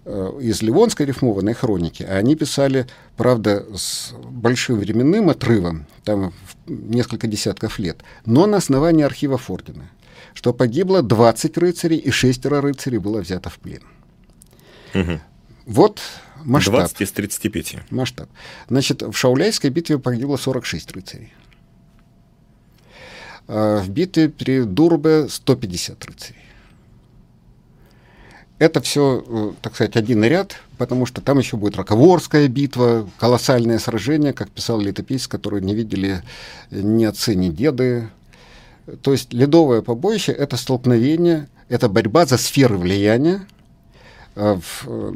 [0.06, 6.34] э, из Ливонской рифмованной хроники, а они писали, правда, с большим временным отрывом, там
[6.66, 9.92] несколько десятков лет, но на основании архива Фордина,
[10.34, 13.82] что погибло 20 рыцарей и шестеро рыцарей было взято в плен.
[14.94, 15.20] Угу.
[15.66, 16.02] Вот
[16.44, 16.76] масштаб.
[16.76, 17.92] 20 из 35.
[17.92, 18.30] Масштаб.
[18.68, 21.34] Значит, в Шауляйской битве погибло 46 рыцарей.
[23.48, 26.42] А в битве при Дурбе 150 рыцарей.
[28.60, 33.80] Это все, э, так сказать, один ряд, потому что там еще будет Роковорская битва, колоссальное
[33.80, 36.22] сражение, как писал летописец, которые не видели
[36.70, 38.10] ни отцы, ни деды.
[39.02, 43.48] То есть ледовое побоище— это столкновение, это борьба за сферы влияния,
[44.36, 45.14] в э,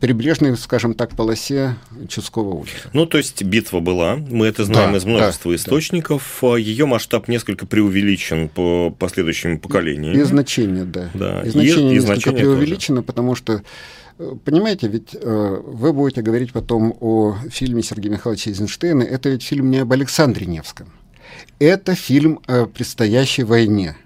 [0.00, 1.76] прибрежной, скажем так, полосе
[2.08, 2.90] Чудского озера.
[2.92, 6.56] Ну, то есть битва была, мы это знаем да, из множества да, источников, да.
[6.56, 10.14] ее масштаб несколько преувеличен по последующим поколениям.
[10.14, 11.10] И значение, да.
[11.14, 11.42] да.
[11.42, 13.06] И значение и, несколько и значение преувеличено, тоже.
[13.06, 13.62] потому что
[14.18, 19.02] э, Понимаете, ведь э, вы будете говорить потом о фильме Сергея Михайловича Эйзенштейна.
[19.02, 20.92] Это ведь фильм не об Александре Невском.
[21.58, 23.96] Это фильм о предстоящей войне.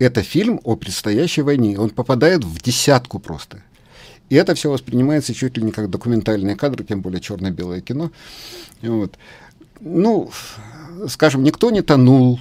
[0.00, 1.78] Это фильм о предстоящей войне.
[1.78, 3.62] Он попадает в десятку просто.
[4.30, 8.10] И это все воспринимается чуть ли не как документальные кадры, тем более черно-белое кино.
[8.80, 9.18] Вот.
[9.80, 10.30] Ну,
[11.06, 12.40] скажем, никто не тонул,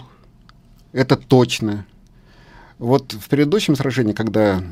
[0.93, 1.85] это точно.
[2.77, 4.63] Вот в предыдущем сражении, когда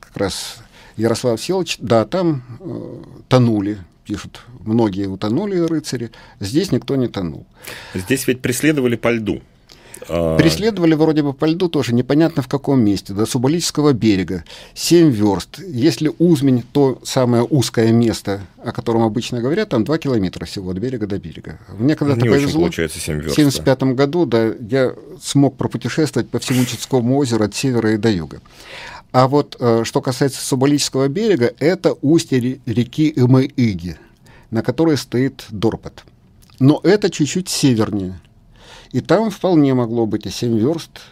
[0.00, 0.56] как раз
[0.96, 7.46] Ярослав Селович, да, там э, тонули, пишут, многие утонули рыцари, здесь никто не тонул.
[7.94, 9.40] Здесь ведь преследовали по льду.
[10.08, 15.10] А, Преследовали вроде бы по льду тоже, непонятно в каком месте, до Субалического берега, 7
[15.10, 15.58] верст.
[15.58, 20.78] Если Узмень, то самое узкое место, о котором обычно говорят, там 2 километра всего от
[20.78, 21.58] берега до берега.
[21.78, 22.60] Мне когда-то Не повезло.
[22.62, 23.32] получается 7 верст.
[23.32, 28.10] В 75 году, да, я смог пропутешествовать по всему Чудскому озеру от севера и до
[28.10, 28.40] юга.
[29.12, 33.96] А вот э, что касается Субалического берега, это устье реки Имаиги,
[34.50, 36.04] на которой стоит Дорпот.
[36.58, 38.20] Но это чуть-чуть севернее.
[38.92, 41.02] И там вполне могло быть и 7 верст,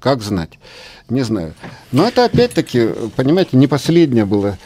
[0.00, 0.58] как знать,
[1.08, 1.54] не знаю.
[1.92, 4.58] Но это опять-таки, понимаете, не последнее было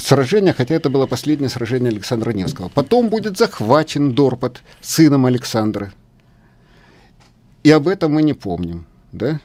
[0.00, 2.68] сражение, хотя это было последнее сражение Александра Невского.
[2.68, 5.92] Потом будет захвачен Дорпот сыном Александра.
[7.62, 9.40] И об этом мы не помним, да?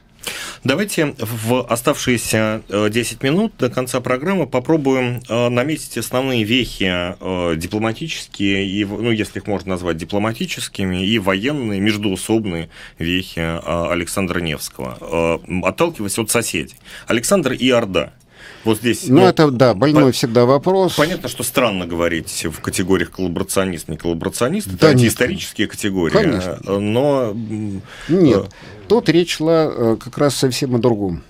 [0.62, 6.84] Давайте в оставшиеся 10 э, минут до конца программы попробуем э, наметить основные вехи
[7.18, 13.40] э, дипломатические, и, ну, если их можно назвать дипломатическими, и военные, междуусобные вехи
[13.90, 16.76] Александра Невского, отталкиваясь от соседей.
[17.06, 18.12] Александр и Орда–
[18.64, 19.08] вот здесь.
[19.08, 20.94] Ну, ну это, да, больной по- всегда вопрос.
[20.94, 24.68] Понятно, что странно говорить в категориях коллаборационист, не коллаборационист.
[24.78, 26.12] Да, это исторические категории.
[26.12, 26.58] Конечно.
[26.78, 27.34] Но...
[28.08, 28.50] Нет,
[28.88, 31.22] тут речь шла э, как раз совсем о другом.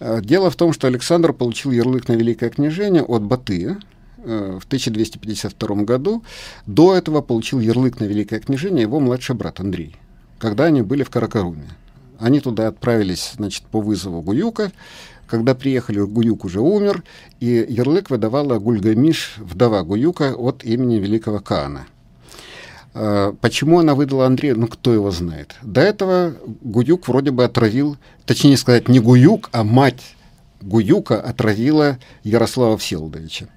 [0.00, 3.78] Э, дело в том, что Александр получил ярлык на Великое княжение от Батыя
[4.18, 6.22] э, в 1252 году.
[6.66, 9.96] До этого получил ярлык на Великое княжение его младший брат Андрей,
[10.38, 11.68] когда они были в Каракаруме.
[12.18, 14.72] Они туда отправились значит, по вызову Гуюка,
[15.28, 17.04] когда приехали, Гуюк уже умер,
[17.40, 21.86] и ярлык выдавала Гульгамиш, вдова Гуюка, от имени великого Каана.
[22.94, 25.54] Э, почему она выдала Андрея, ну кто его знает.
[25.62, 30.16] До этого Гуюк вроде бы отравил, точнее сказать, не Гуюк, а мать
[30.60, 33.48] Гуюка отравила Ярослава Всеволодовича.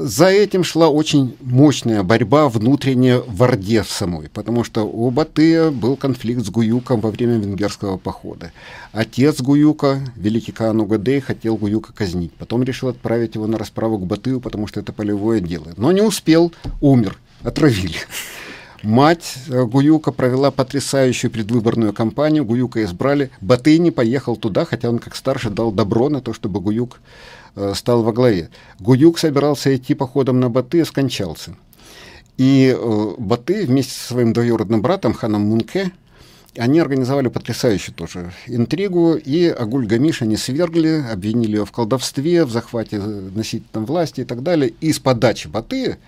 [0.00, 5.96] За этим шла очень мощная борьба внутренняя в Орде самой, потому что у Батыя был
[5.96, 8.52] конфликт с Гуюком во время венгерского похода.
[8.92, 12.32] Отец Гуюка, великий Каан Угадей, хотел Гуюка казнить.
[12.34, 15.72] Потом решил отправить его на расправу к Батыю, потому что это полевое дело.
[15.76, 17.98] Но не успел, умер, отравили.
[18.84, 22.44] Мать э, Гуюка провела потрясающую предвыборную кампанию.
[22.44, 23.30] Гуюка избрали.
[23.40, 27.00] Батый не поехал туда, хотя он как старший дал добро на то, чтобы Гуюк
[27.74, 28.50] стал во главе.
[28.80, 31.56] Гуюк собирался идти походом на Баты и скончался.
[32.38, 35.90] И э, Баты вместе со своим двоюродным братом Ханом Мунке
[36.56, 42.50] они организовали потрясающую тоже интригу, и Агуль Гамиш они свергли, обвинили ее в колдовстве, в
[42.50, 44.72] захвате носителем власти и так далее.
[44.80, 45.98] И с подачи Баты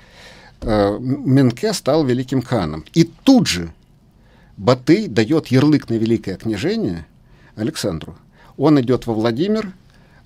[0.60, 2.84] э, Менке стал великим ханом.
[2.94, 3.72] И тут же
[4.56, 7.06] Баты дает ярлык на великое княжение
[7.56, 8.16] Александру.
[8.56, 9.72] Он идет во Владимир,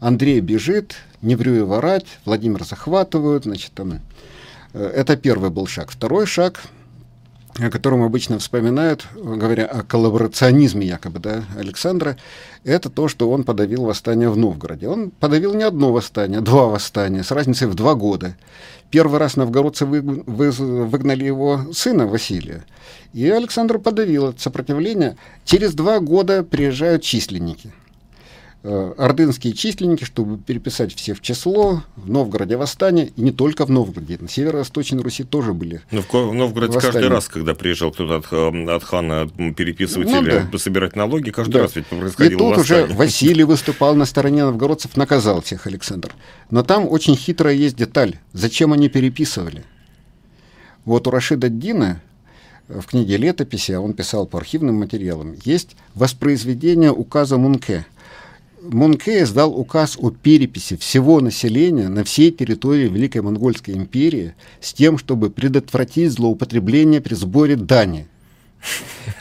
[0.01, 4.01] Андрей бежит, не врю и ворать, Владимир захватывают, значит, там,
[4.73, 5.91] э, это первый был шаг.
[5.91, 6.63] Второй шаг,
[7.59, 12.17] о котором обычно вспоминают, говоря о коллаборационизме якобы да, Александра,
[12.65, 14.89] это то, что он подавил восстание в Новгороде.
[14.89, 18.37] Он подавил не одно восстание, два восстания, с разницей в два года.
[18.91, 22.65] Первый раз новгородцы вы, вы, выгнали его сына Василия,
[23.13, 25.17] и Александр подавил это сопротивление.
[25.45, 27.73] Через два года приезжают численники–
[28.65, 34.17] ордынские численники, чтобы переписать все в число, в Новгороде восстание, и не только в Новгороде,
[34.19, 36.93] на северо-восточной Руси тоже были Но в Новгороде восстания.
[36.93, 40.59] каждый раз, когда приезжал кто-то от, э, от хана переписывать ну, или да.
[40.59, 41.61] собирать налоги, каждый да.
[41.61, 42.85] раз ведь происходило И тут восстание.
[42.87, 46.15] уже Василий выступал на стороне новгородцев, наказал всех Александр.
[46.51, 48.19] Но там очень хитрая есть деталь.
[48.33, 49.65] Зачем они переписывали?
[50.87, 52.01] Вот у Рашида Дина
[52.69, 57.85] в книге летописи, а он писал по архивным материалам, есть воспроизведение указа Мунке–
[58.73, 64.97] Мунке издал указ о переписи всего населения на всей территории Великой Монгольской империи с тем,
[64.97, 68.07] чтобы предотвратить злоупотребление при сборе дани.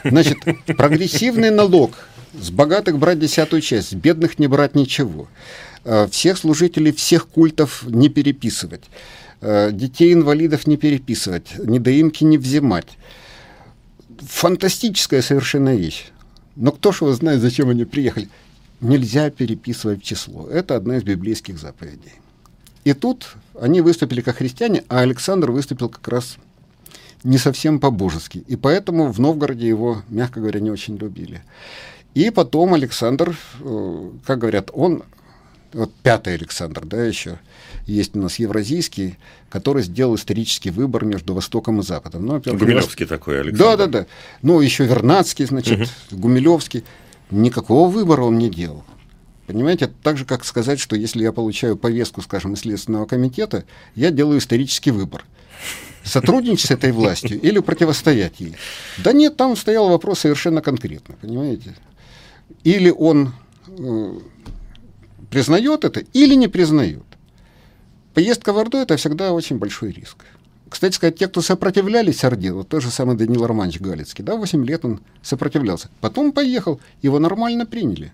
[0.02, 2.08] Значит, прогрессивный налог
[2.40, 5.28] с богатых брать десятую часть, с бедных не брать ничего.
[5.84, 8.84] Э, всех служителей всех культов не переписывать.
[9.42, 12.96] Э, детей инвалидов не переписывать, недоимки не взимать.
[14.20, 16.06] Фантастическая совершенно вещь.
[16.56, 18.28] Но кто же его знает, зачем они приехали?
[18.80, 20.48] Нельзя переписывать в число.
[20.48, 22.12] Это одна из библейских заповедей.
[22.84, 26.36] И тут они выступили как христиане, а Александр выступил как раз
[27.22, 28.44] не совсем по-божески.
[28.46, 31.42] И поэтому в Новгороде его, мягко говоря, не очень любили.
[32.14, 35.02] И потом Александр, э, как говорят, он,
[35.72, 37.40] вот пятый Александр, да, еще
[37.86, 39.16] есть у нас евразийский,
[39.48, 42.26] который сделал исторический выбор между Востоком и Западом.
[42.26, 43.76] Ну, Гумилевский такой Александр.
[43.76, 44.06] Да, да, да.
[44.42, 46.20] Ну, еще Вернадский, значит, угу.
[46.20, 46.84] Гумилевский
[47.42, 48.84] никакого выбора он не делал.
[49.46, 53.64] Понимаете, это так же, как сказать, что если я получаю повестку, скажем, из Следственного комитета,
[53.94, 55.24] я делаю исторический выбор.
[56.02, 58.56] Сотрудничать с этой властью или противостоять ей?
[59.02, 61.74] Да нет, там стоял вопрос совершенно конкретно, понимаете?
[62.62, 63.34] Или он
[63.66, 64.18] э,
[65.30, 67.04] признает это, или не признает.
[68.14, 70.24] Поездка в Орду– это всегда очень большой риск.
[70.68, 74.64] Кстати сказать, те, кто сопротивлялись Орде, вот тот же самый Данил Романович Галицкий, да, 8
[74.64, 75.90] лет он сопротивлялся.
[76.00, 78.12] Потом поехал, его нормально приняли.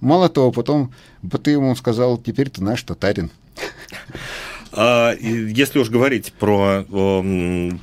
[0.00, 0.92] Мало того, потом
[1.42, 3.30] ты ему сказал, теперь ты наш татарин.
[4.70, 6.84] А, если уж говорить про,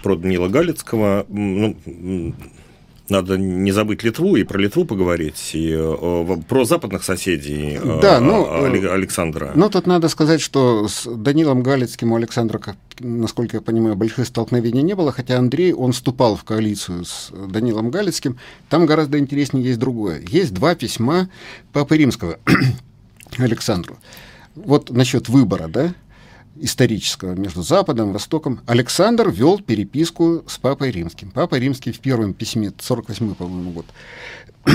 [0.04, 1.76] про Данила Галицкого, ну,
[3.10, 8.20] надо не забыть Литву и про Литву поговорить, и э, про западных соседей э, да,
[8.20, 9.52] ну, э, Александра.
[9.56, 12.60] Ну, тут надо сказать, что с Данилом Галицким у Александра,
[13.00, 17.92] насколько я понимаю, больших столкновений не было, хотя Андрей, он вступал в коалицию с Данилом
[17.92, 18.38] Галицким.
[18.70, 20.22] Там гораздо интереснее есть другое.
[20.28, 21.30] Есть два письма
[21.74, 22.40] Папы Римского
[23.38, 23.98] Александру.
[24.56, 25.94] Вот насчет выбора, да,
[26.56, 31.32] исторического между Западом и Востоком, Александр вел переписку с Папой Римским.
[31.32, 33.86] Папа Римский в первом письме, 48 по-моему, год,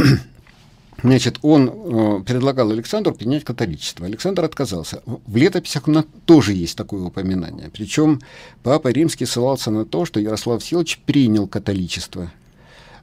[1.02, 4.04] Значит, он э, предлагал Александру принять католичество.
[4.04, 5.02] Александр отказался.
[5.06, 7.70] В летописях у нас тоже есть такое упоминание.
[7.72, 8.20] Причем
[8.62, 12.30] Папа Римский ссылался на то, что Ярослав Силович принял католичество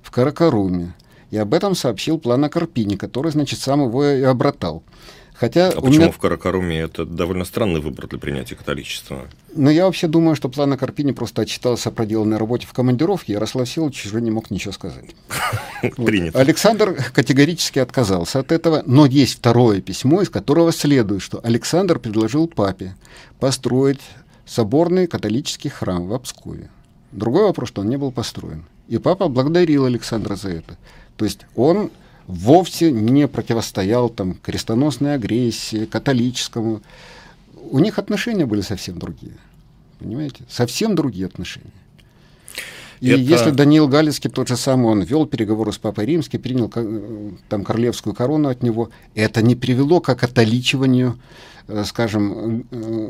[0.04, 0.94] в Каракаруме.
[1.32, 4.84] И об этом сообщил план Карпини, который, значит, сам его и обратал.
[5.40, 6.12] Хотя а почему меня...
[6.12, 9.28] в Каракаруме это довольно странный выбор для принятия католичества?
[9.54, 13.70] Ну, я вообще думаю, что Плана Карпини просто отчитался о проделанной работе в командировке, Ярослав
[13.70, 15.16] Силович уже не мог ничего сказать.
[15.96, 16.40] Принято.
[16.40, 22.48] Александр категорически отказался от этого, но есть второе письмо, из которого следует, что Александр предложил
[22.48, 22.96] папе
[23.40, 24.02] построить
[24.48, 26.72] соборный католический храм в Обскове.
[27.12, 28.66] Другой вопрос, что он не был построен.
[28.88, 30.78] И папа благодарил Александра за это.
[31.16, 31.92] То есть он
[32.28, 36.82] вовсе не противостоял там крестоносной агрессии, католическому.
[37.56, 39.34] У них отношения были совсем другие.
[40.00, 40.44] Понимаете?
[40.50, 41.72] Совсем другие отношения.
[43.00, 43.22] И это...
[43.22, 46.70] если Даниил Галицкий тот же самый, он вел переговоры с Папой Римским, принял
[47.48, 51.20] там королевскую корону от него, это не привело к окатоличиванию,
[51.68, 53.10] э, скажем, э,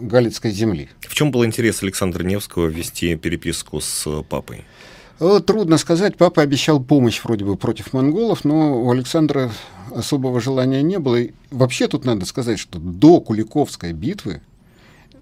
[0.00, 0.88] Галицкой земли.
[1.00, 4.64] В чем был интерес Александра Невского вести переписку с папой?
[5.18, 6.16] Трудно сказать.
[6.16, 9.50] Папа обещал помощь вроде бы против монголов, но у Александра
[9.94, 11.16] особого желания не было.
[11.16, 14.42] И вообще тут надо сказать, что до Куликовской битвы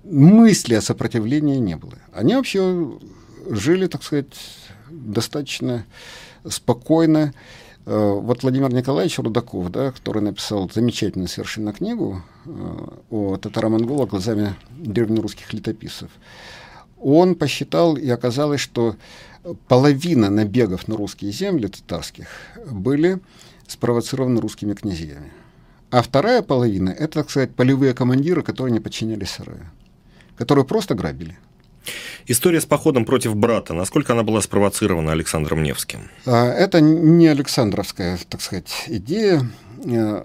[0.05, 1.95] мысли о сопротивлении не было.
[2.13, 2.91] Они вообще
[3.49, 4.33] жили, так сказать,
[4.91, 5.85] достаточно
[6.49, 7.35] спокойно.
[7.85, 12.51] Э, вот Владимир Николаевич Рудаков, да, который написал замечательную совершенно книгу э,
[13.11, 16.11] о татаро-монголах глазами древнерусских летописцев,
[17.01, 18.97] он посчитал, и оказалось, что
[19.69, 22.27] половина набегов на русские земли татарских
[22.71, 23.21] были
[23.67, 25.33] спровоцированы русскими князьями.
[25.91, 29.71] А вторая половина– это, так сказать, полевые командиры, которые не подчинялись сараю,
[30.37, 31.37] которые просто грабили.
[32.27, 36.09] История с походом против брата, насколько она была спровоцирована Александром Невским?
[36.25, 39.51] А, это не Александровская, так сказать, идея.
[39.85, 40.25] Э,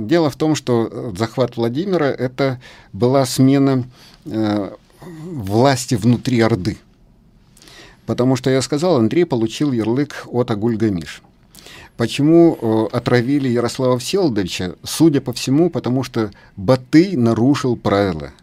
[0.00, 2.60] дело в том, что захват Владимира– это
[2.92, 3.84] была смена
[4.26, 4.70] э,
[5.00, 6.78] власти внутри Орды.
[8.06, 11.22] Потому что, я сказал, Андрей получил ярлык от Агульгамиш.
[11.96, 14.74] Почему э, отравили Ярослава Всеволодовича?
[14.82, 18.30] Судя по всему, потому что Батый нарушил правила–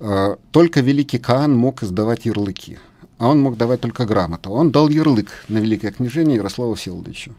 [0.00, 2.78] Э, только великий Каан мог издавать ярлыки,
[3.18, 4.50] а он мог давать только грамоту.
[4.50, 7.34] Он дал ярлык на великое княжение Ярославу Всеволодовичу.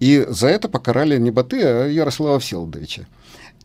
[0.00, 3.06] И за это покарали не Баты, а Ярослава Всеволодовича.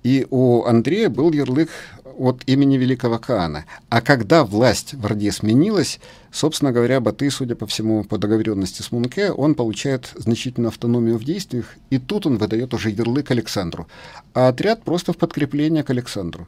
[0.04, 1.70] И у Андрея был ярлык
[2.18, 3.66] от имени великого Каана.
[3.90, 6.00] А когда власть в Орде сменилась,
[6.32, 11.24] собственно говоря, Баты, судя по всему, по договоренности с Мунке, он получает значительную автономию в
[11.24, 13.88] действиях, и тут он выдает уже ярлык Александру.
[14.34, 16.48] А отряд просто в подкрепление к Александру.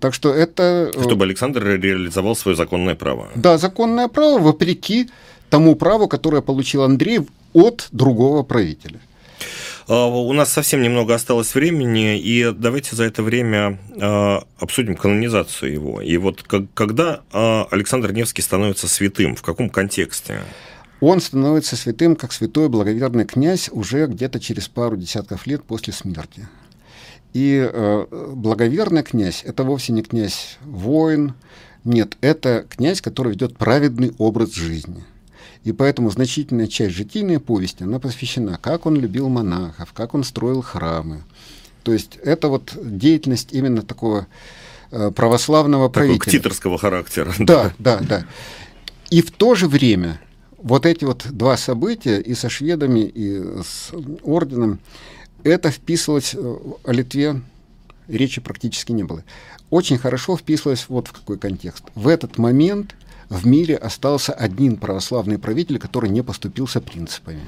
[0.00, 0.90] Так что это...
[0.94, 3.28] Э, Чтобы Александр реализовал свое законное право.
[3.34, 5.10] Да, законное право вопреки
[5.50, 7.20] тому праву, которое получил Андрей
[7.52, 9.00] от другого правителя.
[9.88, 15.72] А, у нас совсем немного осталось времени, и давайте за это время а, обсудим канонизацию
[15.72, 16.02] его.
[16.02, 16.42] И вот
[16.74, 20.42] когда а, Александр Невский становится святым, в каком контексте?
[21.00, 26.48] Он становится святым, как святой благоверный князь, уже где-то через пару десятков лет после смерти.
[27.34, 31.34] И э, благоверный князь– это вовсе не князь-воин,
[31.84, 35.04] нет, это князь, который ведет праведный образ жизни.
[35.68, 40.62] И поэтому значительная часть житийной повести, она посвящена, как он любил монахов, как он строил
[40.62, 41.24] храмы.
[41.82, 44.26] То есть это вот деятельность именно такого
[44.90, 46.38] э, православного Такого правителя.
[46.38, 47.34] ктиторского характера.
[47.38, 48.24] Да, да, да.
[49.10, 50.22] И в то же время
[50.56, 53.90] вот эти вот два события и со шведами, и с
[54.22, 54.78] орденом,
[55.44, 57.42] это вписывалось э, о Литве,
[58.06, 59.22] речи практически не было.
[59.68, 61.84] Очень хорошо вписывалось вот в какой контекст.
[61.94, 62.94] В этот момент
[63.28, 67.42] в мире остался один православный правитель, который не поступился принципами.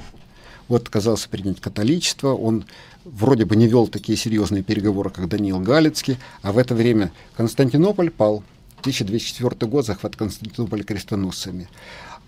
[0.69, 2.65] Вот отказался принять католичество, он
[3.05, 8.11] вроде бы не вел такие серьезные переговоры, как Даниил Галицкий, а в это время Константинополь
[8.11, 8.45] пал.
[8.81, 11.69] 1204 год, захват Константинополя крестоносцами.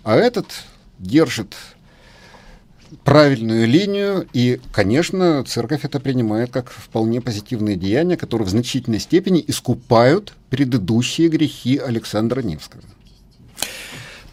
[0.03, 0.45] А этот
[0.99, 1.55] держит
[3.03, 9.43] правильную линию, и, конечно, церковь это принимает как вполне позитивные деяния, которые в значительной степени
[9.47, 12.83] искупают предыдущие грехи Александра Невского.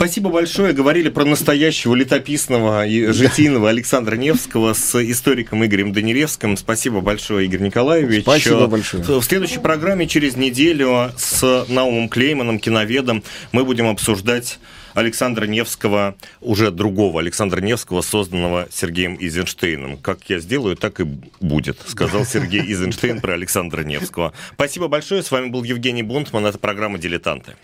[0.01, 0.73] Спасибо большое.
[0.73, 6.57] Говорили про настоящего летописного и житийного Александра Невского с историком Игорем Данилевским.
[6.57, 8.23] Спасибо большое, Игорь Николаевич.
[8.23, 9.03] Спасибо большое.
[9.05, 13.23] В следующей программе через неделю с Наумом Клейманом, киноведом,
[13.53, 14.59] мы будем обсуждать
[14.95, 19.99] Александра Невского, уже другого Александра Невского, созданного Сергеем Изенштейном.
[19.99, 21.05] Как я сделаю, так и
[21.41, 24.33] будет, сказал Сергей Изенштейн про Александра Невского.
[24.55, 25.23] Спасибо большое.
[25.23, 26.47] С вами был Евгений Бунтман.
[26.47, 27.55] Это программа «Дилетанты».